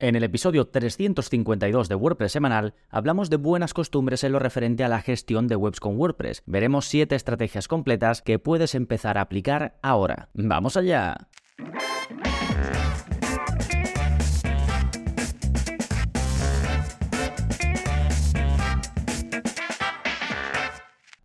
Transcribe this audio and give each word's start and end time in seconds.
En 0.00 0.14
el 0.14 0.22
episodio 0.22 0.68
352 0.68 1.88
de 1.88 1.94
WordPress 1.96 2.30
semanal 2.30 2.74
hablamos 2.88 3.30
de 3.30 3.36
buenas 3.36 3.74
costumbres 3.74 4.22
en 4.22 4.30
lo 4.30 4.38
referente 4.38 4.84
a 4.84 4.88
la 4.88 5.02
gestión 5.02 5.48
de 5.48 5.56
webs 5.56 5.80
con 5.80 5.98
WordPress. 5.98 6.44
Veremos 6.46 6.86
7 6.86 7.16
estrategias 7.16 7.66
completas 7.66 8.22
que 8.22 8.38
puedes 8.38 8.76
empezar 8.76 9.18
a 9.18 9.22
aplicar 9.22 9.76
ahora. 9.82 10.28
¡Vamos 10.34 10.76
allá! 10.76 11.16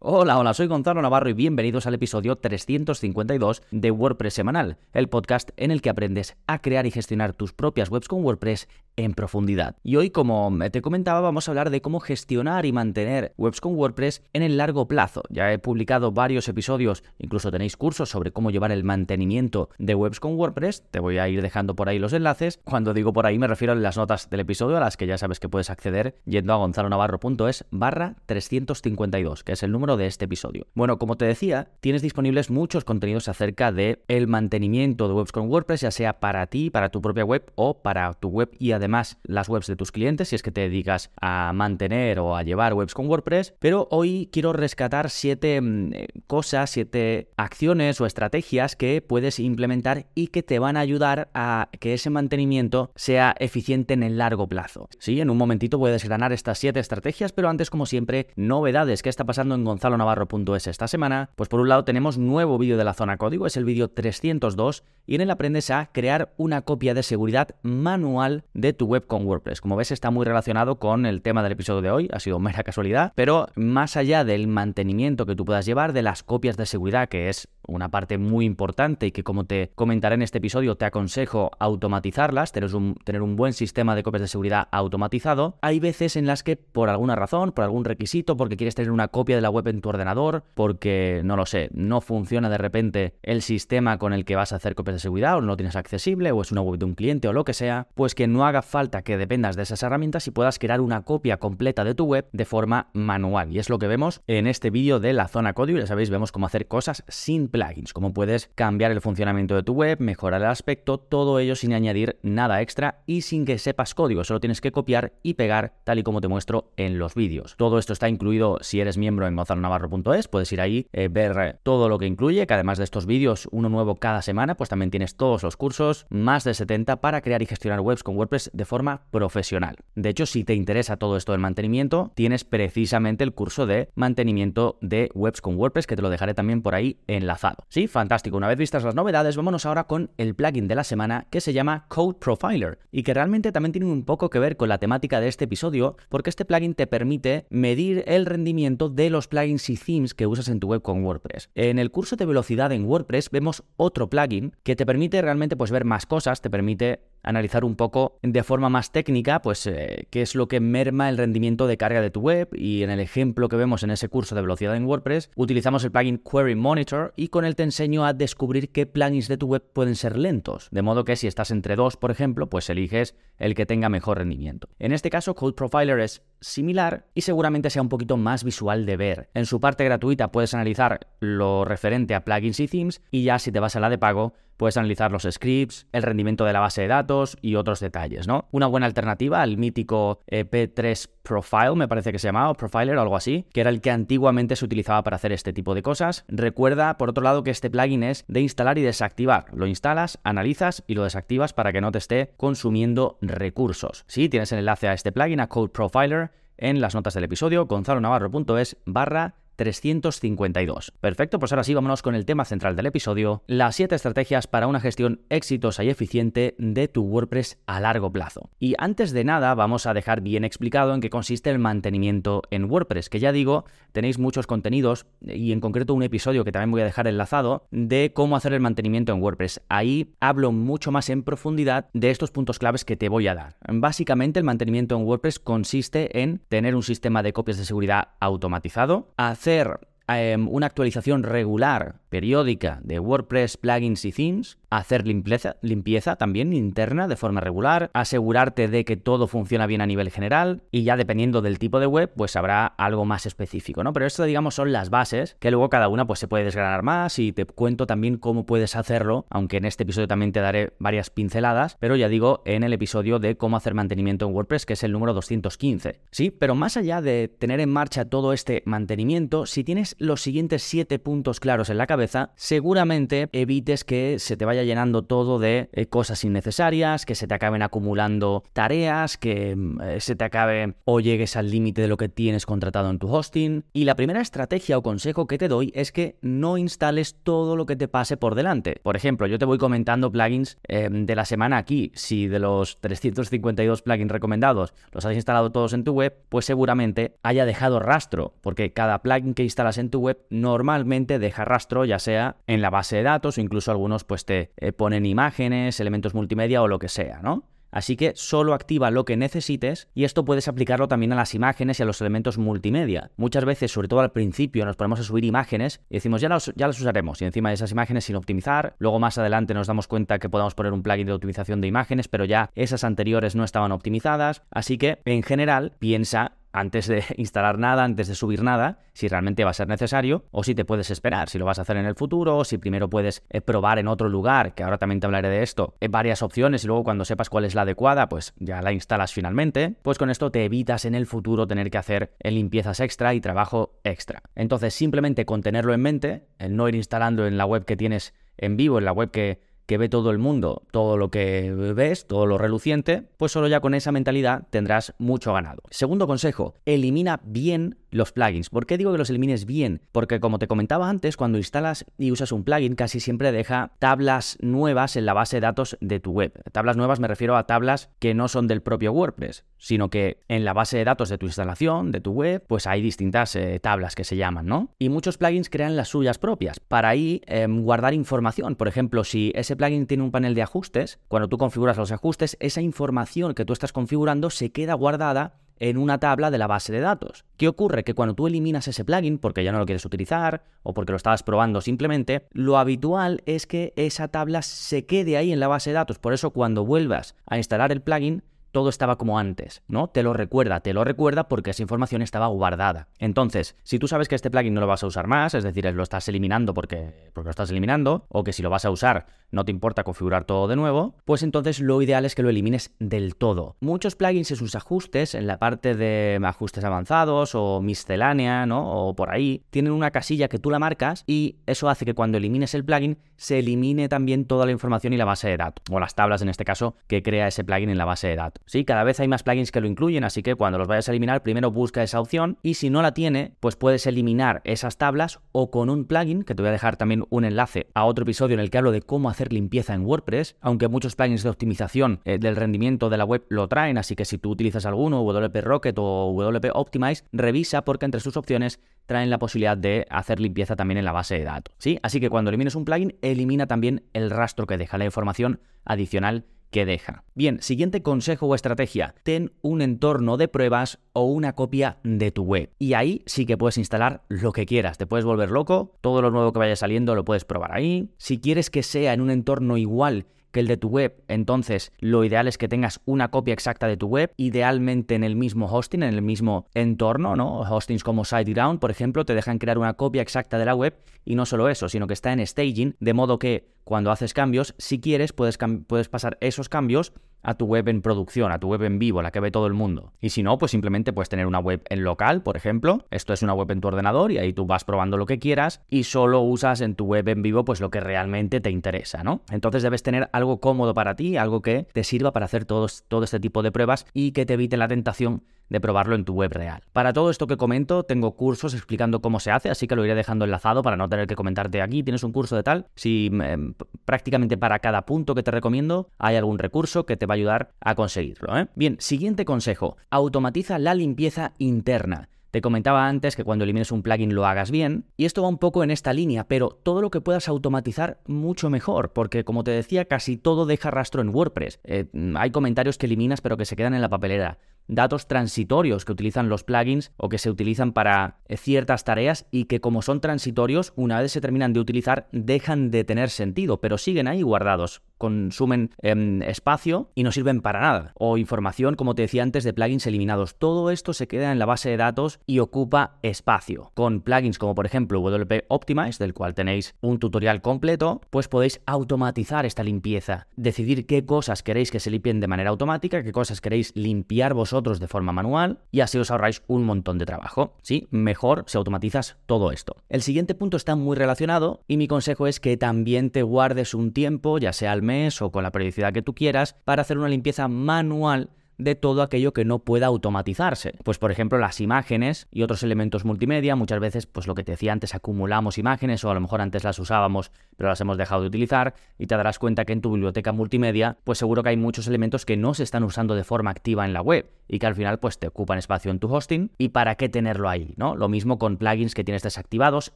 Hola, 0.05 0.37
hola, 0.37 0.53
soy 0.53 0.67
Gonzalo 0.67 1.01
Navarro 1.01 1.29
y 1.29 1.33
bienvenidos 1.33 1.87
al 1.87 1.93
episodio 1.93 2.35
352 2.35 3.63
de 3.71 3.89
WordPress 3.89 4.33
Semanal, 4.33 4.75
el 4.91 5.07
podcast 5.07 5.51
en 5.55 5.71
el 5.71 5.81
que 5.81 5.89
aprendes 5.89 6.35
a 6.45 6.59
crear 6.59 6.85
y 6.85 6.91
gestionar 6.91 7.31
tus 7.31 7.53
propias 7.53 7.89
webs 7.89 8.09
con 8.09 8.21
WordPress 8.21 8.67
en 8.97 9.13
profundidad. 9.13 9.77
Y 9.81 9.95
hoy, 9.95 10.09
como 10.09 10.51
te 10.71 10.81
comentaba, 10.81 11.21
vamos 11.21 11.47
a 11.47 11.51
hablar 11.51 11.69
de 11.69 11.81
cómo 11.81 12.01
gestionar 12.01 12.65
y 12.65 12.73
mantener 12.73 13.33
webs 13.37 13.61
con 13.61 13.75
WordPress 13.75 14.21
en 14.33 14.43
el 14.43 14.57
largo 14.57 14.89
plazo. 14.89 15.23
Ya 15.29 15.51
he 15.53 15.57
publicado 15.57 16.11
varios 16.11 16.49
episodios, 16.49 17.03
incluso 17.17 17.49
tenéis 17.49 17.77
cursos 17.77 18.09
sobre 18.09 18.31
cómo 18.31 18.51
llevar 18.51 18.73
el 18.73 18.83
mantenimiento 18.83 19.69
de 19.77 19.95
webs 19.95 20.19
con 20.19 20.35
WordPress. 20.35 20.83
Te 20.91 20.99
voy 20.99 21.17
a 21.17 21.29
ir 21.29 21.41
dejando 21.41 21.75
por 21.75 21.87
ahí 21.87 21.97
los 21.97 22.11
enlaces. 22.11 22.59
Cuando 22.65 22.93
digo 22.93 23.13
por 23.13 23.25
ahí 23.25 23.39
me 23.39 23.47
refiero 23.47 23.71
a 23.71 23.77
las 23.77 23.97
notas 23.97 24.29
del 24.29 24.41
episodio 24.41 24.75
a 24.75 24.81
las 24.81 24.97
que 24.97 25.07
ya 25.07 25.17
sabes 25.17 25.39
que 25.39 25.49
puedes 25.49 25.69
acceder 25.69 26.15
yendo 26.25 26.53
a 26.53 26.57
gonzalonavarro.es 26.57 27.65
barra 27.71 28.15
352, 28.25 29.43
que 29.43 29.53
es 29.53 29.63
el 29.63 29.71
número 29.71 29.92
de 29.97 30.07
este 30.07 30.25
episodio. 30.25 30.67
Bueno, 30.73 30.97
como 30.97 31.17
te 31.17 31.25
decía, 31.25 31.69
tienes 31.79 32.01
disponibles 32.01 32.49
muchos 32.49 32.83
contenidos 32.83 33.27
acerca 33.27 33.71
de 33.71 34.03
el 34.07 34.27
mantenimiento 34.27 35.07
de 35.07 35.13
webs 35.13 35.31
con 35.31 35.49
WordPress, 35.49 35.81
ya 35.81 35.91
sea 35.91 36.19
para 36.19 36.47
ti, 36.47 36.69
para 36.69 36.89
tu 36.89 37.01
propia 37.01 37.25
web 37.25 37.51
o 37.55 37.81
para 37.81 38.13
tu 38.13 38.29
web 38.29 38.49
y 38.59 38.71
además 38.71 39.17
las 39.23 39.49
webs 39.49 39.67
de 39.67 39.75
tus 39.75 39.91
clientes 39.91 40.29
si 40.29 40.35
es 40.35 40.43
que 40.43 40.51
te 40.51 40.61
dedicas 40.61 41.11
a 41.21 41.51
mantener 41.53 42.19
o 42.19 42.35
a 42.35 42.43
llevar 42.43 42.73
webs 42.73 42.93
con 42.93 43.07
WordPress, 43.07 43.53
pero 43.59 43.87
hoy 43.91 44.29
quiero 44.31 44.53
rescatar 44.53 45.09
siete 45.09 45.59
mm, 45.61 45.93
eh, 45.93 46.07
cosas, 46.27 46.69
siete 46.69 47.29
acciones 47.37 47.99
o 48.01 48.05
estrategias 48.05 48.75
que 48.75 49.01
puedes 49.01 49.39
implementar 49.39 50.07
y 50.15 50.27
que 50.27 50.43
te 50.43 50.59
van 50.59 50.77
a 50.77 50.81
ayudar 50.81 51.29
a 51.33 51.69
que 51.79 51.93
ese 51.93 52.09
mantenimiento 52.09 52.91
sea 52.95 53.35
eficiente 53.39 53.93
en 53.93 54.03
el 54.03 54.17
largo 54.17 54.47
plazo. 54.47 54.89
Sí, 54.99 55.19
en 55.21 55.29
un 55.29 55.37
momentito 55.37 55.79
puedes 55.79 56.07
ganar 56.07 56.33
estas 56.33 56.59
siete 56.59 56.79
estrategias, 56.79 57.31
pero 57.31 57.49
antes 57.49 57.69
como 57.69 57.85
siempre, 57.85 58.27
novedades. 58.35 59.01
¿Qué 59.01 59.09
está 59.09 59.25
pasando 59.25 59.55
en 59.55 59.63
gonzalonavarro.es 59.83 60.67
esta 60.67 60.87
semana? 60.87 61.29
Pues 61.35 61.49
por 61.49 61.59
un 61.59 61.67
lado 61.67 61.83
tenemos 61.83 62.17
nuevo 62.17 62.57
vídeo 62.57 62.77
de 62.77 62.85
la 62.85 62.93
zona 62.93 63.17
código, 63.17 63.45
es 63.45 63.57
el 63.57 63.65
vídeo 63.65 63.89
302 63.89 64.83
y 65.05 65.15
en 65.15 65.21
él 65.21 65.29
aprendes 65.29 65.69
a 65.71 65.89
crear 65.91 66.33
una 66.37 66.61
copia 66.61 66.93
de 66.93 67.03
seguridad 67.03 67.49
manual 67.63 68.45
de 68.53 68.71
tu 68.71 68.85
web 68.85 69.05
con 69.05 69.25
WordPress. 69.25 69.59
Como 69.59 69.75
ves, 69.75 69.91
está 69.91 70.09
muy 70.09 70.25
relacionado 70.25 70.79
con 70.79 71.05
el 71.05 71.21
tema 71.21 71.43
del 71.43 71.51
episodio 71.51 71.81
de 71.81 71.91
hoy, 71.91 72.09
ha 72.13 72.21
sido 72.21 72.39
mera 72.39 72.63
casualidad, 72.63 73.11
pero 73.15 73.47
más 73.55 73.97
allá 73.97 74.23
del 74.23 74.47
mantenimiento 74.47 75.25
que 75.25 75.35
tú 75.35 75.43
puedas 75.43 75.65
llevar, 75.65 75.91
de 75.91 76.01
las 76.01 76.23
copias 76.23 76.55
de 76.55 76.65
seguridad, 76.65 77.09
que 77.09 77.27
es 77.27 77.49
una 77.67 77.89
parte 77.89 78.17
muy 78.17 78.45
importante 78.45 79.07
y 79.07 79.11
que 79.11 79.23
como 79.23 79.45
te 79.45 79.71
comentaré 79.75 80.15
en 80.15 80.21
este 80.21 80.37
episodio 80.37 80.75
te 80.75 80.85
aconsejo 80.85 81.51
automatizarlas, 81.59 82.51
tener 82.51 82.73
un, 82.75 82.95
tener 83.03 83.21
un 83.21 83.35
buen 83.35 83.53
sistema 83.53 83.95
de 83.95 84.03
copias 84.03 84.21
de 84.21 84.27
seguridad 84.27 84.67
automatizado, 84.71 85.57
hay 85.61 85.79
veces 85.79 86.15
en 86.15 86.25
las 86.25 86.43
que 86.43 86.55
por 86.55 86.89
alguna 86.89 87.15
razón, 87.15 87.51
por 87.51 87.63
algún 87.63 87.85
requisito, 87.85 88.37
porque 88.37 88.57
quieres 88.57 88.75
tener 88.75 88.91
una 88.91 89.09
copia 89.09 89.35
de 89.35 89.41
la 89.41 89.49
web 89.49 89.67
en 89.73 89.81
tu 89.81 89.89
ordenador, 89.89 90.43
porque 90.53 91.21
no 91.23 91.35
lo 91.35 91.45
sé, 91.45 91.69
no 91.73 92.01
funciona 92.01 92.49
de 92.49 92.57
repente 92.57 93.15
el 93.23 93.41
sistema 93.41 93.97
con 93.97 94.13
el 94.13 94.25
que 94.25 94.35
vas 94.35 94.53
a 94.53 94.57
hacer 94.57 94.75
copias 94.75 94.95
de 94.95 94.99
seguridad 94.99 95.37
o 95.37 95.41
no 95.41 95.57
tienes 95.57 95.75
accesible 95.75 96.31
o 96.31 96.41
es 96.41 96.51
una 96.51 96.61
web 96.61 96.79
de 96.79 96.85
un 96.85 96.95
cliente 96.95 97.27
o 97.27 97.33
lo 97.33 97.43
que 97.43 97.53
sea, 97.53 97.87
pues 97.95 98.15
que 98.15 98.27
no 98.27 98.45
haga 98.45 98.61
falta 98.61 99.01
que 99.01 99.17
dependas 99.17 99.55
de 99.55 99.63
esas 99.63 99.83
herramientas 99.83 100.27
y 100.27 100.31
puedas 100.31 100.59
crear 100.59 100.81
una 100.81 101.01
copia 101.01 101.37
completa 101.37 101.83
de 101.83 101.95
tu 101.95 102.05
web 102.05 102.27
de 102.31 102.45
forma 102.45 102.89
manual. 102.93 103.51
Y 103.51 103.59
es 103.59 103.69
lo 103.69 103.79
que 103.79 103.87
vemos 103.87 104.21
en 104.27 104.47
este 104.47 104.69
vídeo 104.69 104.99
de 104.99 105.13
la 105.13 105.27
zona 105.27 105.53
código. 105.53 105.79
Ya 105.79 105.87
sabéis, 105.87 106.09
vemos 106.09 106.31
cómo 106.31 106.45
hacer 106.45 106.67
cosas 106.67 107.03
sin 107.07 107.47
plugins, 107.47 107.93
cómo 107.93 108.13
puedes 108.13 108.49
cambiar 108.55 108.91
el 108.91 109.01
funcionamiento 109.01 109.55
de 109.55 109.63
tu 109.63 109.73
web, 109.73 109.99
mejorar 109.99 110.41
el 110.41 110.47
aspecto, 110.47 110.97
todo 110.97 111.39
ello 111.39 111.55
sin 111.55 111.73
añadir 111.73 112.17
nada 112.21 112.61
extra 112.61 113.01
y 113.05 113.21
sin 113.21 113.45
que 113.45 113.57
sepas 113.57 113.95
código. 113.95 114.23
Solo 114.23 114.39
tienes 114.39 114.61
que 114.61 114.71
copiar 114.71 115.13
y 115.23 115.33
pegar 115.33 115.73
tal 115.83 115.99
y 115.99 116.03
como 116.03 116.21
te 116.21 116.27
muestro 116.27 116.71
en 116.77 116.99
los 116.99 117.15
vídeos. 117.15 117.55
Todo 117.57 117.79
esto 117.79 117.93
está 117.93 118.09
incluido 118.09 118.59
si 118.61 118.79
eres 118.79 118.97
miembro 118.97 119.27
en 119.27 119.35
gonzalonavarro.es. 119.69 120.27
Puedes 120.27 120.51
ir 120.51 120.61
ahí, 120.61 120.87
eh, 120.93 121.07
ver 121.09 121.59
todo 121.63 121.89
lo 121.89 121.97
que 121.97 122.05
incluye, 122.05 122.45
que 122.47 122.53
además 122.53 122.77
de 122.77 122.83
estos 122.83 123.05
vídeos, 123.05 123.47
uno 123.51 123.69
nuevo 123.69 123.95
cada 123.95 124.21
semana, 124.21 124.55
pues 124.55 124.69
también 124.69 124.91
tienes 124.91 125.15
todos 125.15 125.43
los 125.43 125.57
cursos, 125.57 126.05
más 126.09 126.43
de 126.43 126.53
70 126.53 127.01
para 127.01 127.21
crear 127.21 127.41
y 127.41 127.45
gestionar 127.45 127.79
webs 127.81 128.03
con 128.03 128.17
WordPress 128.17 128.51
de 128.53 128.65
forma 128.65 129.03
profesional. 129.11 129.77
De 129.95 130.09
hecho, 130.09 130.25
si 130.25 130.43
te 130.43 130.53
interesa 130.53 130.97
todo 130.97 131.17
esto 131.17 131.31
del 131.31 131.41
mantenimiento, 131.41 132.11
tienes 132.15 132.43
precisamente 132.43 133.23
el 133.23 133.33
curso 133.33 133.65
de 133.65 133.89
mantenimiento 133.95 134.77
de 134.81 135.09
webs 135.13 135.41
con 135.41 135.55
WordPress 135.55 135.87
que 135.87 135.95
te 135.95 136.01
lo 136.01 136.09
dejaré 136.09 136.33
también 136.33 136.61
por 136.61 136.75
ahí 136.75 136.99
enlazado. 137.07 137.65
Sí, 137.69 137.87
fantástico. 137.87 138.37
Una 138.37 138.47
vez 138.47 138.57
vistas 138.57 138.83
las 138.83 138.95
novedades, 138.95 139.37
vámonos 139.37 139.65
ahora 139.65 139.85
con 139.85 140.11
el 140.17 140.35
plugin 140.35 140.67
de 140.67 140.75
la 140.75 140.83
semana 140.83 141.27
que 141.29 141.41
se 141.41 141.53
llama 141.53 141.85
Code 141.87 142.17
Profiler 142.19 142.79
y 142.91 143.03
que 143.03 143.13
realmente 143.13 143.51
también 143.51 143.71
tiene 143.71 143.87
un 143.87 144.03
poco 144.03 144.29
que 144.29 144.39
ver 144.39 144.57
con 144.57 144.69
la 144.69 144.77
temática 144.77 145.19
de 145.19 145.27
este 145.27 145.45
episodio 145.45 145.97
porque 146.09 146.29
este 146.29 146.45
plugin 146.45 146.75
te 146.75 146.87
permite 146.87 147.45
medir 147.49 148.03
el 148.07 148.25
rendimiento 148.25 148.89
de 148.89 149.09
los 149.09 149.27
plugins 149.27 149.52
y 149.69 149.77
themes 149.77 150.13
que 150.13 150.27
usas 150.27 150.47
en 150.47 150.59
tu 150.59 150.67
web 150.67 150.81
con 150.81 151.03
WordPress. 151.03 151.49
En 151.55 151.79
el 151.79 151.91
curso 151.91 152.15
de 152.15 152.25
velocidad 152.25 152.71
en 152.71 152.85
WordPress 152.85 153.29
vemos 153.29 153.63
otro 153.77 154.09
plugin 154.09 154.55
que 154.63 154.75
te 154.75 154.85
permite 154.85 155.21
realmente 155.21 155.55
pues 155.55 155.71
ver 155.71 155.85
más 155.85 156.05
cosas, 156.05 156.41
te 156.41 156.49
permite 156.49 157.01
analizar 157.23 157.65
un 157.65 157.75
poco 157.75 158.19
de 158.21 158.43
forma 158.43 158.69
más 158.69 158.91
técnica, 158.91 159.41
pues 159.41 159.65
eh, 159.65 160.07
qué 160.09 160.21
es 160.21 160.35
lo 160.35 160.47
que 160.47 160.59
merma 160.59 161.09
el 161.09 161.17
rendimiento 161.17 161.67
de 161.67 161.77
carga 161.77 162.01
de 162.01 162.11
tu 162.11 162.21
web 162.21 162.49
y 162.53 162.83
en 162.83 162.89
el 162.89 162.99
ejemplo 162.99 163.49
que 163.49 163.55
vemos 163.55 163.83
en 163.83 163.91
ese 163.91 164.09
curso 164.09 164.35
de 164.35 164.41
velocidad 164.41 164.75
en 164.75 164.85
WordPress, 164.85 165.31
utilizamos 165.35 165.83
el 165.83 165.91
plugin 165.91 166.19
Query 166.19 166.55
Monitor 166.55 167.13
y 167.15 167.29
con 167.29 167.45
él 167.45 167.55
te 167.55 167.63
enseño 167.63 168.05
a 168.05 168.13
descubrir 168.13 168.71
qué 168.71 168.85
plugins 168.85 169.27
de 169.27 169.37
tu 169.37 169.47
web 169.47 169.63
pueden 169.73 169.95
ser 169.95 170.17
lentos, 170.17 170.67
de 170.71 170.81
modo 170.81 171.05
que 171.05 171.15
si 171.15 171.27
estás 171.27 171.51
entre 171.51 171.75
dos, 171.75 171.97
por 171.97 172.11
ejemplo, 172.11 172.49
pues 172.49 172.69
eliges 172.69 173.15
el 173.37 173.55
que 173.55 173.65
tenga 173.65 173.89
mejor 173.89 174.17
rendimiento. 174.17 174.67
En 174.79 174.91
este 174.91 175.09
caso, 175.09 175.35
Code 175.35 175.53
Profiler 175.53 175.99
es 175.99 176.21
similar 176.41 177.07
y 177.13 177.21
seguramente 177.21 177.69
sea 177.69 177.81
un 177.81 177.89
poquito 177.89 178.17
más 178.17 178.43
visual 178.43 178.85
de 178.85 178.97
ver. 178.97 179.29
En 179.33 179.45
su 179.45 179.59
parte 179.59 179.85
gratuita 179.85 180.31
puedes 180.31 180.53
analizar 180.53 181.07
lo 181.19 181.65
referente 181.65 182.15
a 182.15 182.25
plugins 182.25 182.59
y 182.59 182.67
themes 182.67 183.01
y 183.11 183.23
ya 183.23 183.39
si 183.39 183.51
te 183.51 183.59
vas 183.59 183.75
a 183.75 183.79
la 183.79 183.89
de 183.89 183.97
pago, 183.97 184.33
puedes 184.63 184.77
analizar 184.77 185.11
los 185.11 185.27
scripts, 185.29 185.87
el 185.91 186.03
rendimiento 186.03 186.45
de 186.45 186.53
la 186.53 186.61
base 186.61 186.83
de 186.83 186.87
datos 186.87 187.35
y 187.41 187.55
otros 187.55 187.81
detalles, 187.81 188.29
¿no? 188.29 188.47
Una 188.51 188.65
buena 188.67 188.85
alternativa 188.85 189.41
al 189.41 189.57
mítico 189.57 190.21
eh, 190.25 190.49
P3 190.49 191.09
Profile, 191.21 191.75
me 191.75 191.89
parece 191.89 192.13
que 192.13 192.19
se 192.19 192.29
llamaba, 192.29 192.53
Profiler 192.53 192.95
o 192.95 193.01
algo 193.01 193.17
así, 193.17 193.45
que 193.51 193.59
era 193.59 193.69
el 193.69 193.81
que 193.81 193.91
antiguamente 193.91 194.55
se 194.55 194.63
utilizaba 194.63 195.03
para 195.03 195.17
hacer 195.17 195.33
este 195.33 195.51
tipo 195.51 195.75
de 195.75 195.81
cosas. 195.81 196.23
Recuerda, 196.29 196.97
por 196.97 197.09
otro 197.09 197.25
lado, 197.25 197.43
que 197.43 197.51
este 197.51 197.69
plugin 197.69 198.03
es 198.03 198.23
de 198.29 198.39
instalar 198.39 198.77
y 198.77 198.83
desactivar. 198.83 199.47
Lo 199.53 199.67
instalas, 199.67 200.17
analizas 200.23 200.85
y 200.87 200.95
lo 200.95 201.03
desactivas 201.03 201.51
para 201.51 201.73
que 201.73 201.81
no 201.81 201.91
te 201.91 201.97
esté 201.97 202.31
consumiendo 202.37 203.17
recursos. 203.19 204.05
Sí, 204.07 204.29
tienes 204.29 204.53
el 204.53 204.59
enlace 204.59 204.87
a 204.87 204.93
este 204.93 205.11
plugin, 205.11 205.41
a 205.41 205.49
Code 205.49 205.73
Profiler, 205.73 206.31
en 206.55 206.79
las 206.79 206.95
notas 206.95 207.15
del 207.15 207.25
episodio, 207.25 207.65
gonzalonavarro.es 207.65 208.77
barra 208.85 209.35
352. 209.55 210.91
Perfecto, 210.99 211.39
pues 211.39 211.51
ahora 211.51 211.63
sí, 211.63 211.73
vámonos 211.73 212.01
con 212.01 212.15
el 212.15 212.25
tema 212.25 212.45
central 212.45 212.75
del 212.75 212.87
episodio, 212.87 213.43
las 213.47 213.75
7 213.75 213.95
estrategias 213.95 214.47
para 214.47 214.67
una 214.67 214.79
gestión 214.79 215.21
exitosa 215.29 215.83
y 215.83 215.89
eficiente 215.89 216.55
de 216.57 216.87
tu 216.87 217.03
WordPress 217.03 217.57
a 217.65 217.79
largo 217.79 218.11
plazo. 218.11 218.49
Y 218.59 218.75
antes 218.77 219.11
de 219.11 219.23
nada, 219.23 219.53
vamos 219.55 219.85
a 219.85 219.93
dejar 219.93 220.21
bien 220.21 220.43
explicado 220.43 220.93
en 220.93 221.01
qué 221.01 221.09
consiste 221.09 221.49
el 221.49 221.59
mantenimiento 221.59 222.41
en 222.51 222.69
WordPress, 222.69 223.09
que 223.09 223.19
ya 223.19 223.31
digo, 223.31 223.65
tenéis 223.91 224.19
muchos 224.19 224.47
contenidos 224.47 225.05
y 225.21 225.51
en 225.51 225.59
concreto 225.59 225.93
un 225.93 226.03
episodio 226.03 226.43
que 226.43 226.51
también 226.51 226.71
voy 226.71 226.81
a 226.81 226.85
dejar 226.85 227.07
enlazado 227.07 227.67
de 227.71 228.11
cómo 228.13 228.35
hacer 228.35 228.53
el 228.53 228.59
mantenimiento 228.59 229.13
en 229.13 229.21
WordPress. 229.21 229.61
Ahí 229.69 230.13
hablo 230.19 230.51
mucho 230.51 230.91
más 230.91 231.09
en 231.09 231.23
profundidad 231.23 231.89
de 231.93 232.09
estos 232.09 232.31
puntos 232.31 232.59
claves 232.59 232.85
que 232.85 232.97
te 232.97 233.09
voy 233.09 233.27
a 233.27 233.35
dar. 233.35 233.55
Básicamente 233.67 234.39
el 234.39 234.45
mantenimiento 234.45 234.95
en 234.95 235.03
WordPress 235.03 235.39
consiste 235.39 236.21
en 236.21 236.41
tener 236.49 236.75
un 236.75 236.83
sistema 236.83 237.23
de 237.23 237.33
copias 237.33 237.57
de 237.57 237.65
seguridad 237.65 238.09
automatizado, 238.19 239.13
hacer 239.17 239.52
hacer 239.61 239.92
em, 240.07 240.47
una 240.47 240.67
actualización 240.67 241.23
regular 241.23 241.95
periódica 242.09 242.79
de 242.83 242.99
WordPress, 242.99 243.57
plugins 243.57 244.05
y 244.05 244.11
themes, 244.11 244.59
hacer 244.69 245.07
limpieza, 245.07 245.55
limpieza 245.61 246.15
también 246.15 246.53
interna 246.53 247.07
de 247.07 247.15
forma 247.15 247.41
regular, 247.41 247.89
asegurarte 247.93 248.67
de 248.67 248.85
que 248.85 248.97
todo 248.97 249.27
funciona 249.27 249.65
bien 249.65 249.81
a 249.81 249.87
nivel 249.87 250.11
general 250.11 250.61
y 250.69 250.83
ya 250.83 250.95
dependiendo 250.95 251.41
del 251.41 251.57
tipo 251.57 251.79
de 251.79 251.87
web, 251.87 252.11
pues 252.15 252.35
habrá 252.35 252.67
algo 252.67 253.05
más 253.05 253.25
específico, 253.25 253.83
¿no? 253.83 253.93
Pero 253.93 254.05
esto, 254.05 254.25
digamos, 254.25 254.55
son 254.55 254.71
las 254.71 254.89
bases 254.91 255.37
que 255.39 255.49
luego 255.49 255.69
cada 255.69 255.87
una 255.87 256.05
pues 256.05 256.19
se 256.19 256.27
puede 256.27 256.43
desgranar 256.43 256.83
más 256.83 257.17
y 257.17 257.31
te 257.31 257.45
cuento 257.45 257.87
también 257.87 258.17
cómo 258.17 258.45
puedes 258.45 258.75
hacerlo, 258.75 259.25
aunque 259.29 259.57
en 259.57 259.65
este 259.65 259.83
episodio 259.83 260.07
también 260.07 260.31
te 260.31 260.39
daré 260.39 260.73
varias 260.79 261.09
pinceladas, 261.09 261.77
pero 261.79 261.95
ya 261.95 262.09
digo, 262.09 262.43
en 262.45 262.63
el 262.63 262.73
episodio 262.73 263.19
de 263.19 263.37
cómo 263.37 263.57
hacer 263.57 263.73
mantenimiento 263.73 264.27
en 264.27 264.35
WordPress, 264.35 264.65
que 264.65 264.73
es 264.73 264.83
el 264.83 264.91
número 264.91 265.13
215. 265.13 265.99
Sí, 266.11 266.29
pero 266.29 266.55
más 266.55 266.77
allá 266.77 267.01
de 267.01 267.27
tener 267.27 267.59
en 267.59 267.71
marcha 267.71 268.05
todo 268.05 268.33
este 268.33 268.61
mantenimiento, 268.65 269.45
si 269.45 269.63
tienes 269.63 269.92
los 269.97 270.21
siguientes 270.21 270.63
siete 270.63 270.99
puntos 270.99 271.39
claros 271.39 271.69
en 271.69 271.77
la 271.77 271.87
cabeza, 271.87 272.31
seguramente 272.35 273.29
evites 273.31 273.83
que 273.83 274.17
se 274.19 274.37
te 274.37 274.45
vaya 274.45 274.63
llenando 274.63 275.03
todo 275.03 275.39
de 275.39 275.69
eh, 275.73 275.85
cosas 275.87 276.23
innecesarias, 276.23 277.05
que 277.05 277.15
se 277.15 277.27
te 277.27 277.33
acaben 277.33 277.61
acumulando 277.61 278.43
tareas, 278.53 279.17
que 279.17 279.55
mm, 279.55 279.81
eh, 279.81 279.99
se 279.99 280.15
te 280.15 280.23
acabe 280.23 280.75
o 280.85 280.99
llegues 280.99 281.35
al 281.35 281.49
límite 281.49 281.81
de 281.81 281.87
lo 281.87 281.97
que 281.97 282.09
tienes 282.09 282.45
contratado 282.45 282.89
en 282.89 282.99
tu 282.99 283.13
hosting. 283.13 283.65
Y 283.73 283.85
la 283.85 283.95
primera 283.95 284.21
estrategia 284.21 284.77
o 284.77 284.83
consejo 284.83 285.27
que 285.27 285.37
te 285.37 285.47
doy 285.47 285.71
es 285.75 285.91
que 285.91 286.17
no 286.21 286.57
instales 286.57 287.15
todo 287.23 287.55
lo 287.55 287.65
que 287.65 287.75
te 287.75 287.87
pase 287.87 288.17
por 288.17 288.35
delante. 288.35 288.79
Por 288.83 288.95
ejemplo, 288.95 289.27
yo 289.27 289.39
te 289.39 289.45
voy 289.45 289.57
comentando 289.57 290.11
plugins 290.11 290.57
em, 290.67 291.05
de 291.05 291.15
la 291.15 291.25
semana 291.25 291.57
aquí. 291.57 291.91
Si 291.95 292.27
de 292.27 292.39
los 292.39 292.79
352 292.81 293.81
plugins 293.81 294.11
recomendados 294.11 294.73
los 294.91 295.05
has 295.05 295.15
instalado 295.15 295.51
todos 295.51 295.73
en 295.73 295.83
tu 295.83 295.93
web, 295.93 296.15
pues 296.29 296.45
seguramente 296.45 297.17
haya 297.23 297.45
dejado 297.45 297.79
rastro, 297.79 298.33
porque 298.41 298.73
cada 298.73 299.01
plugin 299.01 299.33
que 299.33 299.43
instalas 299.43 299.77
en 299.77 299.82
tu 299.89 299.99
web 299.99 300.25
normalmente 300.29 301.19
deja 301.19 301.45
rastro, 301.45 301.85
ya 301.85 301.99
sea 301.99 302.37
en 302.47 302.61
la 302.61 302.69
base 302.69 302.97
de 302.97 303.03
datos 303.03 303.37
o 303.37 303.41
incluso 303.41 303.71
algunos 303.71 304.03
pues 304.03 304.25
te 304.25 304.51
eh, 304.57 304.71
ponen 304.71 305.05
imágenes, 305.05 305.79
elementos 305.79 306.13
multimedia 306.13 306.61
o 306.61 306.67
lo 306.67 306.79
que 306.79 306.89
sea, 306.89 307.21
¿no? 307.21 307.43
Así 307.73 307.95
que 307.95 308.13
solo 308.15 308.53
activa 308.53 308.91
lo 308.91 309.03
que 309.03 309.17
necesites 309.17 309.89
y 309.95 310.03
esto 310.03 310.23
puedes 310.23 310.47
aplicarlo 310.47 310.87
también 310.87 311.11
a 311.11 311.15
las 311.15 311.33
imágenes 311.33 311.79
y 311.79 311.83
a 311.83 311.87
los 311.87 311.99
elementos 312.01 312.37
multimedia. 312.37 313.09
Muchas 313.17 313.45
veces, 313.45 313.71
sobre 313.71 313.87
todo 313.87 314.01
al 314.01 314.11
principio, 314.11 314.63
nos 314.63 314.75
ponemos 314.75 314.99
a 314.99 315.03
subir 315.03 315.25
imágenes 315.25 315.81
y 315.89 315.95
decimos 315.95 316.21
ya 316.21 316.29
las, 316.29 316.53
ya 316.55 316.69
usaremos 316.69 317.19
y 317.21 317.25
encima 317.25 317.49
de 317.49 317.55
esas 317.55 317.71
imágenes 317.71 318.05
sin 318.05 318.15
optimizar. 318.15 318.75
Luego 318.77 318.99
más 318.99 319.17
adelante 319.17 319.55
nos 319.55 319.65
damos 319.65 319.87
cuenta 319.87 320.19
que 320.19 320.29
podemos 320.29 320.53
poner 320.53 320.71
un 320.71 320.83
plugin 320.83 321.07
de 321.07 321.13
optimización 321.13 321.61
de 321.61 321.67
imágenes, 321.67 322.07
pero 322.07 322.25
ya 322.25 322.51
esas 322.53 322.83
anteriores 322.83 323.35
no 323.35 323.43
estaban 323.43 323.71
optimizadas. 323.71 324.43
Así 324.51 324.77
que 324.77 324.99
en 325.05 325.23
general 325.23 325.73
piensa 325.79 326.33
antes 326.53 326.87
de 326.87 327.03
instalar 327.17 327.57
nada, 327.59 327.83
antes 327.83 328.07
de 328.07 328.15
subir 328.15 328.43
nada, 328.43 328.79
si 328.93 329.07
realmente 329.07 329.43
va 329.43 329.49
a 329.49 329.53
ser 329.53 329.67
necesario, 329.67 330.23
o 330.31 330.43
si 330.43 330.55
te 330.55 330.63
puedes 330.63 330.91
esperar, 330.91 331.27
si 331.27 331.39
lo 331.39 331.45
vas 331.45 331.59
a 331.59 331.63
hacer 331.63 331.77
en 331.77 331.85
el 331.85 331.95
futuro, 331.95 332.37
o 332.37 332.45
si 332.45 332.57
primero 332.57 332.89
puedes 332.89 333.23
eh, 333.29 333.41
probar 333.41 333.79
en 333.79 333.87
otro 333.87 334.07
lugar, 334.07 334.53
que 334.53 334.63
ahora 334.63 334.77
también 334.77 334.99
te 334.99 335.07
hablaré 335.07 335.29
de 335.29 335.43
esto, 335.43 335.75
en 335.81 335.91
varias 335.91 336.21
opciones 336.21 336.63
y 336.63 336.67
luego 336.67 336.83
cuando 336.83 337.03
sepas 337.03 337.29
cuál 337.29 337.45
es 337.45 337.55
la 337.55 337.63
adecuada, 337.63 338.07
pues 338.07 338.33
ya 338.37 338.61
la 338.61 338.71
instalas 338.71 339.13
finalmente, 339.13 339.75
pues 339.81 339.97
con 339.97 340.09
esto 340.09 340.31
te 340.31 340.45
evitas 340.45 340.85
en 340.85 340.95
el 340.95 341.07
futuro 341.07 341.47
tener 341.47 341.69
que 341.69 341.77
hacer 341.77 342.13
limpiezas 342.23 342.79
extra 342.79 343.13
y 343.13 343.21
trabajo 343.21 343.79
extra. 343.83 344.21
Entonces 344.35 344.73
simplemente 344.73 345.25
con 345.25 345.41
tenerlo 345.41 345.73
en 345.73 345.81
mente, 345.81 346.27
el 346.37 346.55
no 346.55 346.69
ir 346.69 346.75
instalando 346.75 347.25
en 347.25 347.37
la 347.37 347.45
web 347.45 347.65
que 347.65 347.75
tienes 347.75 348.13
en 348.37 348.57
vivo, 348.57 348.77
en 348.77 348.85
la 348.85 348.91
web 348.91 349.11
que 349.11 349.41
que 349.65 349.77
ve 349.77 349.89
todo 349.89 350.11
el 350.11 350.17
mundo, 350.17 350.63
todo 350.71 350.97
lo 350.97 351.09
que 351.09 351.51
ves, 351.51 352.07
todo 352.07 352.25
lo 352.25 352.37
reluciente, 352.37 353.03
pues 353.17 353.31
solo 353.31 353.47
ya 353.47 353.59
con 353.59 353.73
esa 353.73 353.91
mentalidad 353.91 354.47
tendrás 354.49 354.93
mucho 354.97 355.33
ganado. 355.33 355.63
Segundo 355.69 356.07
consejo, 356.07 356.55
elimina 356.65 357.21
bien 357.23 357.77
los 357.93 358.11
plugins. 358.11 358.49
¿Por 358.49 358.65
qué 358.65 358.77
digo 358.77 358.91
que 358.91 358.97
los 358.97 359.09
elimines 359.09 359.45
bien? 359.45 359.81
Porque 359.91 360.19
como 360.19 360.39
te 360.39 360.47
comentaba 360.47 360.89
antes, 360.89 361.17
cuando 361.17 361.37
instalas 361.37 361.85
y 361.97 362.11
usas 362.11 362.31
un 362.31 362.43
plugin 362.43 362.75
casi 362.75 362.99
siempre 362.99 363.31
deja 363.31 363.71
tablas 363.79 364.37
nuevas 364.41 364.95
en 364.95 365.05
la 365.05 365.13
base 365.13 365.37
de 365.37 365.41
datos 365.41 365.77
de 365.79 365.99
tu 365.99 366.11
web. 366.11 366.33
Tablas 366.51 366.77
nuevas 366.77 366.99
me 366.99 367.07
refiero 367.07 367.37
a 367.37 367.45
tablas 367.45 367.89
que 367.99 368.13
no 368.13 368.27
son 368.27 368.47
del 368.47 368.61
propio 368.61 368.91
WordPress, 368.91 369.45
sino 369.57 369.89
que 369.89 370.17
en 370.27 370.43
la 370.43 370.53
base 370.53 370.77
de 370.77 370.85
datos 370.85 371.09
de 371.09 371.17
tu 371.17 371.27
instalación, 371.27 371.91
de 371.91 372.01
tu 372.01 372.11
web, 372.11 372.43
pues 372.47 372.67
hay 372.67 372.81
distintas 372.81 373.35
eh, 373.35 373.59
tablas 373.59 373.95
que 373.95 374.03
se 374.03 374.17
llaman, 374.17 374.45
¿no? 374.45 374.69
Y 374.79 374.89
muchos 374.89 375.17
plugins 375.17 375.49
crean 375.49 375.75
las 375.75 375.89
suyas 375.89 376.17
propias 376.17 376.59
para 376.59 376.89
ahí 376.89 377.21
em, 377.25 377.61
guardar 377.61 377.93
información. 377.93 378.55
Por 378.55 378.67
ejemplo, 378.67 379.03
si 379.03 379.31
ese 379.35 379.52
plugin 379.55 379.87
tiene 379.87 380.03
un 380.03 380.11
panel 380.11 380.35
de 380.35 380.41
ajustes, 380.41 380.99
cuando 381.07 381.27
tú 381.27 381.37
configuras 381.37 381.77
los 381.77 381.91
ajustes, 381.91 382.37
esa 382.39 382.61
información 382.61 383.33
que 383.33 383.45
tú 383.45 383.53
estás 383.53 383.73
configurando 383.73 384.29
se 384.29 384.51
queda 384.51 384.73
guardada 384.73 385.39
en 385.59 385.77
una 385.77 385.99
tabla 385.99 386.31
de 386.31 386.37
la 386.37 386.47
base 386.47 386.73
de 386.73 386.79
datos. 386.79 387.25
¿Qué 387.37 387.47
ocurre? 387.47 387.83
Que 387.83 387.93
cuando 387.93 388.15
tú 388.15 388.27
eliminas 388.27 388.67
ese 388.67 388.83
plugin 388.83 389.17
porque 389.17 389.43
ya 389.43 389.51
no 389.51 389.59
lo 389.59 389.65
quieres 389.65 389.85
utilizar 389.85 390.43
o 390.63 390.73
porque 390.73 390.91
lo 390.91 390.97
estabas 390.97 391.23
probando 391.23 391.61
simplemente, 391.61 392.27
lo 392.31 392.57
habitual 392.57 393.21
es 393.25 393.47
que 393.47 393.73
esa 393.75 394.07
tabla 394.07 394.41
se 394.41 394.85
quede 394.85 395.17
ahí 395.17 395.31
en 395.31 395.39
la 395.39 395.47
base 395.47 395.69
de 395.69 395.75
datos. 395.75 395.99
Por 395.99 396.13
eso 396.13 396.31
cuando 396.31 396.65
vuelvas 396.65 397.15
a 397.25 397.37
instalar 397.37 397.71
el 397.71 397.81
plugin, 397.81 398.23
todo 398.53 398.69
estaba 398.69 398.97
como 398.97 399.19
antes, 399.19 399.63
¿no? 399.67 399.89
Te 399.89 400.03
lo 400.03 400.13
recuerda, 400.13 400.61
te 400.61 400.73
lo 400.73 400.83
recuerda 400.83 401.27
porque 401.27 401.49
esa 401.49 401.63
información 401.63 402.03
estaba 402.03 402.27
guardada. 402.27 402.87
Entonces, 402.99 403.57
si 403.63 403.79
tú 403.79 403.87
sabes 403.87 404.07
que 404.07 404.15
este 404.15 404.29
plugin 404.29 404.53
no 404.53 404.61
lo 404.61 404.67
vas 404.67 404.83
a 404.83 404.87
usar 404.87 405.07
más, 405.07 405.33
es 405.33 405.43
decir, 405.43 405.65
lo 405.73 405.83
estás 405.83 406.07
eliminando 406.07 406.53
porque, 406.53 407.09
porque 407.13 407.25
lo 407.25 407.31
estás 407.31 407.49
eliminando, 407.49 408.05
o 408.09 408.23
que 408.23 408.31
si 408.31 408.43
lo 408.43 408.51
vas 408.51 408.63
a 408.63 408.69
usar 408.69 409.07
no 409.33 409.43
te 409.43 409.51
importa 409.51 409.83
configurar 409.83 410.25
todo 410.25 410.47
de 410.47 410.55
nuevo, 410.55 410.95
pues 411.05 411.23
entonces 411.23 411.59
lo 411.59 411.81
ideal 411.81 412.05
es 412.05 412.13
que 412.13 412.21
lo 412.21 412.29
elimines 412.29 412.75
del 412.79 413.15
todo. 413.15 413.55
Muchos 413.61 413.95
plugins 413.95 414.29
en 414.29 414.37
sus 414.37 414.53
ajustes, 414.53 415.15
en 415.15 415.25
la 415.25 415.39
parte 415.39 415.73
de 415.73 416.19
ajustes 416.23 416.63
avanzados 416.63 417.33
o 417.33 417.59
miscelánea, 417.59 418.45
¿no? 418.45 418.71
O 418.71 418.95
por 418.95 419.09
ahí, 419.09 419.43
tienen 419.49 419.73
una 419.73 419.89
casilla 419.89 420.27
que 420.27 420.37
tú 420.37 420.51
la 420.51 420.59
marcas 420.59 421.03
y 421.07 421.37
eso 421.47 421.67
hace 421.67 421.83
que 421.83 421.95
cuando 421.95 422.19
elimines 422.19 422.53
el 422.53 422.63
plugin 422.63 422.99
se 423.17 423.39
elimine 423.39 423.89
también 423.89 424.25
toda 424.25 424.45
la 424.45 424.51
información 424.51 424.93
y 424.93 424.97
la 424.97 425.05
base 425.05 425.29
de 425.29 425.37
datos, 425.37 425.63
o 425.71 425.79
las 425.79 425.95
tablas 425.95 426.21
en 426.21 426.29
este 426.29 426.45
caso 426.45 426.75
que 426.87 427.03
crea 427.03 427.27
ese 427.27 427.43
plugin 427.43 427.69
en 427.69 427.77
la 427.77 427.85
base 427.85 428.07
de 428.07 428.15
datos. 428.15 428.43
Sí, 428.45 428.65
cada 428.65 428.83
vez 428.83 428.99
hay 428.99 429.07
más 429.07 429.23
plugins 429.23 429.51
que 429.51 429.61
lo 429.61 429.67
incluyen, 429.67 430.03
así 430.03 430.23
que 430.23 430.35
cuando 430.35 430.57
los 430.57 430.67
vayas 430.67 430.87
a 430.87 430.91
eliminar, 430.91 431.23
primero 431.23 431.51
busca 431.51 431.83
esa 431.83 431.99
opción 431.99 432.37
y 432.41 432.55
si 432.55 432.69
no 432.69 432.81
la 432.81 432.93
tiene, 432.93 433.33
pues 433.39 433.55
puedes 433.55 433.87
eliminar 433.87 434.41
esas 434.43 434.77
tablas 434.77 435.19
o 435.31 435.51
con 435.51 435.69
un 435.69 435.85
plugin, 435.85 436.23
que 436.23 436.35
te 436.35 436.41
voy 436.41 436.49
a 436.49 436.53
dejar 436.53 436.77
también 436.77 437.05
un 437.09 437.25
enlace 437.25 437.67
a 437.73 437.85
otro 437.85 438.03
episodio 438.03 438.33
en 438.33 438.39
el 438.39 438.49
que 438.49 438.57
hablo 438.57 438.71
de 438.71 438.81
cómo 438.81 439.09
hacer 439.09 439.33
limpieza 439.33 439.73
en 439.73 439.85
WordPress, 439.85 440.35
aunque 440.41 440.67
muchos 440.67 440.95
plugins 440.95 441.23
de 441.23 441.29
optimización 441.29 442.01
eh, 442.05 442.17
del 442.19 442.35
rendimiento 442.35 442.89
de 442.89 442.97
la 442.97 443.05
web 443.05 443.25
lo 443.29 443.47
traen, 443.47 443.77
así 443.77 443.95
que 443.95 444.05
si 444.05 444.17
tú 444.17 444.31
utilizas 444.31 444.65
alguno, 444.65 445.03
WP 445.03 445.41
Rocket 445.41 445.75
o 445.77 446.13
WP 446.13 446.51
Optimize, 446.53 447.03
revisa 447.11 447.63
porque 447.63 447.85
entre 447.85 447.99
sus 448.01 448.17
opciones 448.17 448.59
traen 448.85 449.09
la 449.09 449.17
posibilidad 449.17 449.57
de 449.57 449.85
hacer 449.89 450.19
limpieza 450.19 450.55
también 450.55 450.77
en 450.77 450.85
la 450.85 450.91
base 450.91 451.15
de 451.15 451.23
datos. 451.23 451.55
¿sí? 451.57 451.79
Así 451.83 451.99
que 451.99 452.09
cuando 452.09 452.29
elimines 452.29 452.55
un 452.55 452.65
plugin, 452.65 452.95
elimina 453.13 453.47
también 453.47 453.83
el 453.93 454.09
rastro 454.09 454.45
que 454.45 454.57
deja 454.57 454.77
la 454.77 454.85
información 454.85 455.39
adicional 455.65 456.25
que 456.53 456.65
deja. 456.65 457.03
Bien, 457.15 457.41
siguiente 457.41 457.81
consejo 457.81 458.27
o 458.27 458.35
estrategia. 458.35 458.95
Ten 459.03 459.33
un 459.41 459.61
entorno 459.61 460.15
de 460.17 460.27
pruebas 460.29 460.79
o 460.93 461.05
una 461.05 461.33
copia 461.33 461.79
de 461.83 462.11
tu 462.11 462.23
web. 462.23 462.51
Y 462.59 462.75
ahí 462.75 463.01
sí 463.05 463.25
que 463.25 463.37
puedes 463.37 463.57
instalar 463.57 464.03
lo 464.07 464.31
que 464.31 464.45
quieras. 464.45 464.77
Te 464.77 464.85
puedes 464.85 465.03
volver 465.03 465.31
loco, 465.31 465.75
todo 465.81 466.01
lo 466.01 466.11
nuevo 466.11 466.31
que 466.31 466.39
vaya 466.39 466.55
saliendo 466.55 466.95
lo 466.95 467.03
puedes 467.03 467.25
probar 467.25 467.53
ahí. 467.53 467.89
Si 467.97 468.19
quieres 468.19 468.49
que 468.49 468.63
sea 468.63 468.93
en 468.93 469.01
un 469.01 469.09
entorno 469.09 469.57
igual 469.57 470.05
que 470.33 470.41
el 470.41 470.47
de 470.47 470.57
tu 470.57 470.67
web, 470.67 471.01
entonces 471.07 471.71
lo 471.79 472.03
ideal 472.03 472.27
es 472.27 472.37
que 472.37 472.49
tengas 472.49 472.81
una 472.85 473.11
copia 473.11 473.33
exacta 473.33 473.67
de 473.67 473.77
tu 473.77 473.87
web, 473.87 474.11
idealmente 474.17 474.95
en 474.95 475.03
el 475.03 475.15
mismo 475.15 475.45
hosting, 475.45 475.83
en 475.83 475.93
el 475.93 476.01
mismo 476.01 476.47
entorno, 476.55 477.15
¿no? 477.15 477.41
Hostings 477.41 477.83
como 477.83 478.03
SiteGround, 478.03 478.59
por 478.59 478.71
ejemplo, 478.71 479.05
te 479.05 479.13
dejan 479.13 479.37
crear 479.37 479.57
una 479.57 479.75
copia 479.75 480.01
exacta 480.01 480.39
de 480.39 480.45
la 480.45 480.55
web 480.55 480.75
y 481.05 481.15
no 481.15 481.25
solo 481.25 481.49
eso, 481.49 481.69
sino 481.69 481.87
que 481.87 481.93
está 481.93 482.11
en 482.11 482.25
staging, 482.25 482.75
de 482.79 482.93
modo 482.93 483.19
que 483.19 483.53
cuando 483.63 483.91
haces 483.91 484.13
cambios, 484.13 484.55
si 484.57 484.81
quieres, 484.81 485.13
puedes, 485.13 485.37
puedes 485.67 485.87
pasar 485.87 486.17
esos 486.19 486.49
cambios 486.49 486.93
a 487.23 487.35
tu 487.35 487.45
web 487.45 487.67
en 487.69 487.81
producción, 487.81 488.31
a 488.31 488.39
tu 488.39 488.49
web 488.49 488.63
en 488.63 488.79
vivo, 488.79 489.01
la 489.01 489.11
que 489.11 489.19
ve 489.19 489.31
todo 489.31 489.47
el 489.47 489.53
mundo. 489.53 489.93
Y 489.99 490.09
si 490.09 490.21
no, 490.23 490.37
pues 490.37 490.51
simplemente 490.51 490.93
puedes 490.93 491.09
tener 491.09 491.25
una 491.25 491.39
web 491.39 491.61
en 491.69 491.83
local, 491.83 492.21
por 492.21 492.37
ejemplo. 492.37 492.85
Esto 492.91 493.13
es 493.13 493.23
una 493.23 493.33
web 493.33 493.49
en 493.51 493.61
tu 493.61 493.69
ordenador 493.69 494.11
y 494.11 494.17
ahí 494.17 494.33
tú 494.33 494.45
vas 494.45 494.63
probando 494.63 494.97
lo 494.97 495.05
que 495.05 495.19
quieras 495.19 495.61
y 495.69 495.83
solo 495.83 496.21
usas 496.21 496.61
en 496.61 496.75
tu 496.75 496.85
web 496.85 497.07
en 497.07 497.21
vivo 497.21 497.45
pues 497.45 497.61
lo 497.61 497.71
que 497.71 497.79
realmente 497.79 498.41
te 498.41 498.51
interesa, 498.51 499.03
¿no? 499.03 499.21
Entonces 499.31 499.63
debes 499.63 499.83
tener 499.83 500.09
algo 500.11 500.39
cómodo 500.39 500.73
para 500.73 500.95
ti, 500.95 501.17
algo 501.17 501.41
que 501.41 501.67
te 501.73 501.83
sirva 501.83 502.11
para 502.11 502.25
hacer 502.25 502.45
todo 502.45 502.67
este 503.03 503.19
tipo 503.19 503.41
de 503.41 503.51
pruebas 503.51 503.85
y 503.93 504.11
que 504.11 504.25
te 504.25 504.33
evite 504.33 504.57
la 504.57 504.67
tentación 504.67 505.23
de 505.53 505.61
probarlo 505.61 505.93
en 505.93 506.03
tu 506.03 506.15
web 506.15 506.33
real. 506.33 506.63
Para 506.73 506.93
todo 506.93 507.11
esto 507.11 507.27
que 507.27 507.37
comento, 507.37 507.83
tengo 507.83 508.15
cursos 508.15 508.55
explicando 508.55 509.01
cómo 509.01 509.19
se 509.19 509.29
hace, 509.29 509.51
así 509.51 509.67
que 509.67 509.75
lo 509.75 509.85
iré 509.85 509.93
dejando 509.93 510.25
enlazado 510.25 510.63
para 510.63 510.75
no 510.75 510.89
tener 510.89 511.05
que 511.05 511.15
comentarte 511.15 511.61
aquí. 511.61 511.83
Tienes 511.83 512.03
un 512.03 512.11
curso 512.11 512.35
de 512.35 512.41
tal. 512.41 512.65
Si 512.75 513.11
em, 513.13 513.53
prácticamente 513.85 514.35
para 514.35 514.57
cada 514.57 514.87
punto 514.87 515.13
que 515.13 515.21
te 515.21 515.29
recomiendo 515.29 515.89
hay 515.99 516.15
algún 516.15 516.39
recurso 516.39 516.87
que 516.87 516.97
te 516.97 517.05
va 517.05 517.13
a 517.13 517.17
ayudar 517.17 517.51
a 517.61 517.75
conseguirlo. 517.75 518.35
¿eh? 518.35 518.47
Bien, 518.55 518.77
siguiente 518.79 519.25
consejo. 519.25 519.77
Automatiza 519.91 520.57
la 520.57 520.73
limpieza 520.73 521.33
interna. 521.37 522.09
Te 522.31 522.41
comentaba 522.41 522.87
antes 522.87 523.15
que 523.15 523.23
cuando 523.23 523.43
elimines 523.43 523.71
un 523.71 523.83
plugin 523.83 524.15
lo 524.15 524.25
hagas 524.25 524.49
bien, 524.49 524.85
y 524.97 525.05
esto 525.05 525.21
va 525.21 525.27
un 525.27 525.37
poco 525.37 525.63
en 525.63 525.69
esta 525.69 525.93
línea, 525.93 526.23
pero 526.23 526.49
todo 526.49 526.81
lo 526.81 526.89
que 526.89 526.99
puedas 526.99 527.27
automatizar 527.27 527.99
mucho 528.07 528.49
mejor, 528.49 528.91
porque 528.91 529.23
como 529.23 529.43
te 529.43 529.51
decía, 529.51 529.85
casi 529.85 530.17
todo 530.17 530.47
deja 530.47 530.71
rastro 530.71 531.03
en 531.03 531.09
WordPress. 531.09 531.59
Eh, 531.63 531.85
hay 532.15 532.31
comentarios 532.31 532.79
que 532.79 532.87
eliminas 532.87 533.21
pero 533.21 533.37
que 533.37 533.45
se 533.45 533.55
quedan 533.55 533.75
en 533.75 533.81
la 533.81 533.89
papelera 533.89 534.39
datos 534.67 535.07
transitorios 535.07 535.85
que 535.85 535.91
utilizan 535.91 536.29
los 536.29 536.43
plugins 536.43 536.91
o 536.97 537.09
que 537.09 537.17
se 537.17 537.29
utilizan 537.29 537.73
para 537.73 538.17
eh, 538.27 538.37
ciertas 538.37 538.83
tareas 538.83 539.25
y 539.31 539.45
que 539.45 539.61
como 539.61 539.81
son 539.81 540.01
transitorios, 540.01 540.73
una 540.75 541.01
vez 541.01 541.11
se 541.11 541.21
terminan 541.21 541.53
de 541.53 541.59
utilizar, 541.59 542.07
dejan 542.11 542.71
de 542.71 542.83
tener 542.83 543.09
sentido, 543.09 543.59
pero 543.59 543.77
siguen 543.77 544.07
ahí 544.07 544.21
guardados 544.21 544.81
consumen 545.03 545.71
em, 545.81 546.21
espacio 546.21 546.89
y 546.95 547.03
no 547.03 547.11
sirven 547.11 547.41
para 547.41 547.59
nada. 547.59 547.91
O 547.95 548.17
información, 548.17 548.75
como 548.75 548.95
te 548.95 549.01
decía 549.01 549.21
antes, 549.21 549.43
de 549.43 549.51
plugins 549.51 549.85
eliminados. 549.85 550.35
Todo 550.37 550.71
esto 550.71 550.93
se 550.93 551.09
queda 551.09 551.33
en 551.33 551.39
la 551.39 551.45
base 551.45 551.69
de 551.69 551.75
datos 551.75 552.21
y 552.25 552.39
ocupa 552.39 552.99
espacio. 553.01 553.71
Con 553.73 553.99
plugins 553.99 554.39
como 554.39 554.55
por 554.55 554.65
ejemplo 554.65 555.01
WP 555.01 555.43
Optimize, 555.49 556.01
del 556.01 556.13
cual 556.13 556.35
tenéis 556.35 556.75
un 556.79 556.99
tutorial 556.99 557.41
completo, 557.41 557.99
pues 558.11 558.29
podéis 558.29 558.61
automatizar 558.65 559.45
esta 559.45 559.63
limpieza. 559.63 560.27
Decidir 560.37 560.85
qué 560.85 561.05
cosas 561.05 561.43
queréis 561.43 561.69
que 561.69 561.81
se 561.81 561.91
limpien 561.91 562.21
de 562.21 562.27
manera 562.27 562.51
automática, 562.51 563.03
qué 563.03 563.11
cosas 563.11 563.41
queréis 563.41 563.73
limpiar 563.75 564.33
vosotros 564.33 564.52
vosotros 564.53 564.79
de 564.79 564.87
forma 564.87 565.11
manual 565.11 565.57
y 565.71 565.79
así 565.81 565.97
os 565.97 566.11
ahorráis 566.11 566.43
un 566.47 566.63
montón 566.63 566.99
de 566.99 567.05
trabajo. 567.05 567.55
Sí, 567.63 567.87
mejor 567.89 568.43
si 568.45 568.57
automatizas 568.57 569.17
todo 569.25 569.51
esto. 569.51 569.77
El 569.89 570.03
siguiente 570.03 570.35
punto 570.35 570.57
está 570.57 570.75
muy 570.75 570.95
relacionado 570.95 571.63
y 571.67 571.77
mi 571.77 571.87
consejo 571.87 572.27
es 572.27 572.39
que 572.39 572.55
también 572.55 573.09
te 573.09 573.23
guardes 573.23 573.73
un 573.73 573.93
tiempo, 573.93 574.37
ya 574.37 574.53
sea 574.53 574.71
al 574.71 574.83
mes 574.83 575.21
o 575.23 575.31
con 575.31 575.41
la 575.41 575.51
periodicidad 575.51 575.91
que 575.91 576.03
tú 576.03 576.13
quieras, 576.13 576.55
para 576.65 576.83
hacer 576.83 576.99
una 576.99 577.09
limpieza 577.09 577.47
manual 577.47 578.29
de 578.57 578.75
todo 578.75 579.01
aquello 579.01 579.33
que 579.33 579.45
no 579.45 579.59
pueda 579.59 579.87
automatizarse. 579.87 580.75
Pues 580.83 580.97
por 580.97 581.11
ejemplo 581.11 581.37
las 581.37 581.61
imágenes 581.61 582.27
y 582.31 582.43
otros 582.43 582.63
elementos 582.63 583.05
multimedia, 583.05 583.55
muchas 583.55 583.79
veces 583.79 584.05
pues 584.05 584.27
lo 584.27 584.35
que 584.35 584.43
te 584.43 584.53
decía 584.53 584.73
antes 584.73 584.95
acumulamos 584.95 585.57
imágenes 585.57 586.03
o 586.03 586.09
a 586.09 586.13
lo 586.13 586.21
mejor 586.21 586.41
antes 586.41 586.63
las 586.63 586.79
usábamos 586.79 587.31
pero 587.55 587.69
las 587.69 587.81
hemos 587.81 587.97
dejado 587.97 588.21
de 588.21 588.27
utilizar 588.27 588.73
y 588.97 589.07
te 589.07 589.15
darás 589.15 589.39
cuenta 589.39 589.65
que 589.65 589.73
en 589.73 589.81
tu 589.81 589.91
biblioteca 589.91 590.31
multimedia 590.31 590.97
pues 591.03 591.17
seguro 591.17 591.43
que 591.43 591.49
hay 591.49 591.57
muchos 591.57 591.87
elementos 591.87 592.25
que 592.25 592.37
no 592.37 592.53
se 592.53 592.63
están 592.63 592.83
usando 592.83 593.15
de 593.15 593.23
forma 593.23 593.51
activa 593.51 593.85
en 593.85 593.93
la 593.93 594.01
web 594.01 594.29
y 594.47 594.59
que 594.59 594.65
al 594.65 594.75
final 594.75 594.99
pues 594.99 595.19
te 595.19 595.27
ocupan 595.27 595.57
espacio 595.57 595.91
en 595.91 595.99
tu 595.99 596.13
hosting 596.13 596.51
y 596.57 596.69
para 596.69 596.95
qué 596.95 597.09
tenerlo 597.09 597.49
ahí, 597.49 597.73
¿no? 597.77 597.95
Lo 597.95 598.09
mismo 598.09 598.37
con 598.37 598.57
plugins 598.57 598.93
que 598.93 599.03
tienes 599.03 599.23
desactivados, 599.23 599.93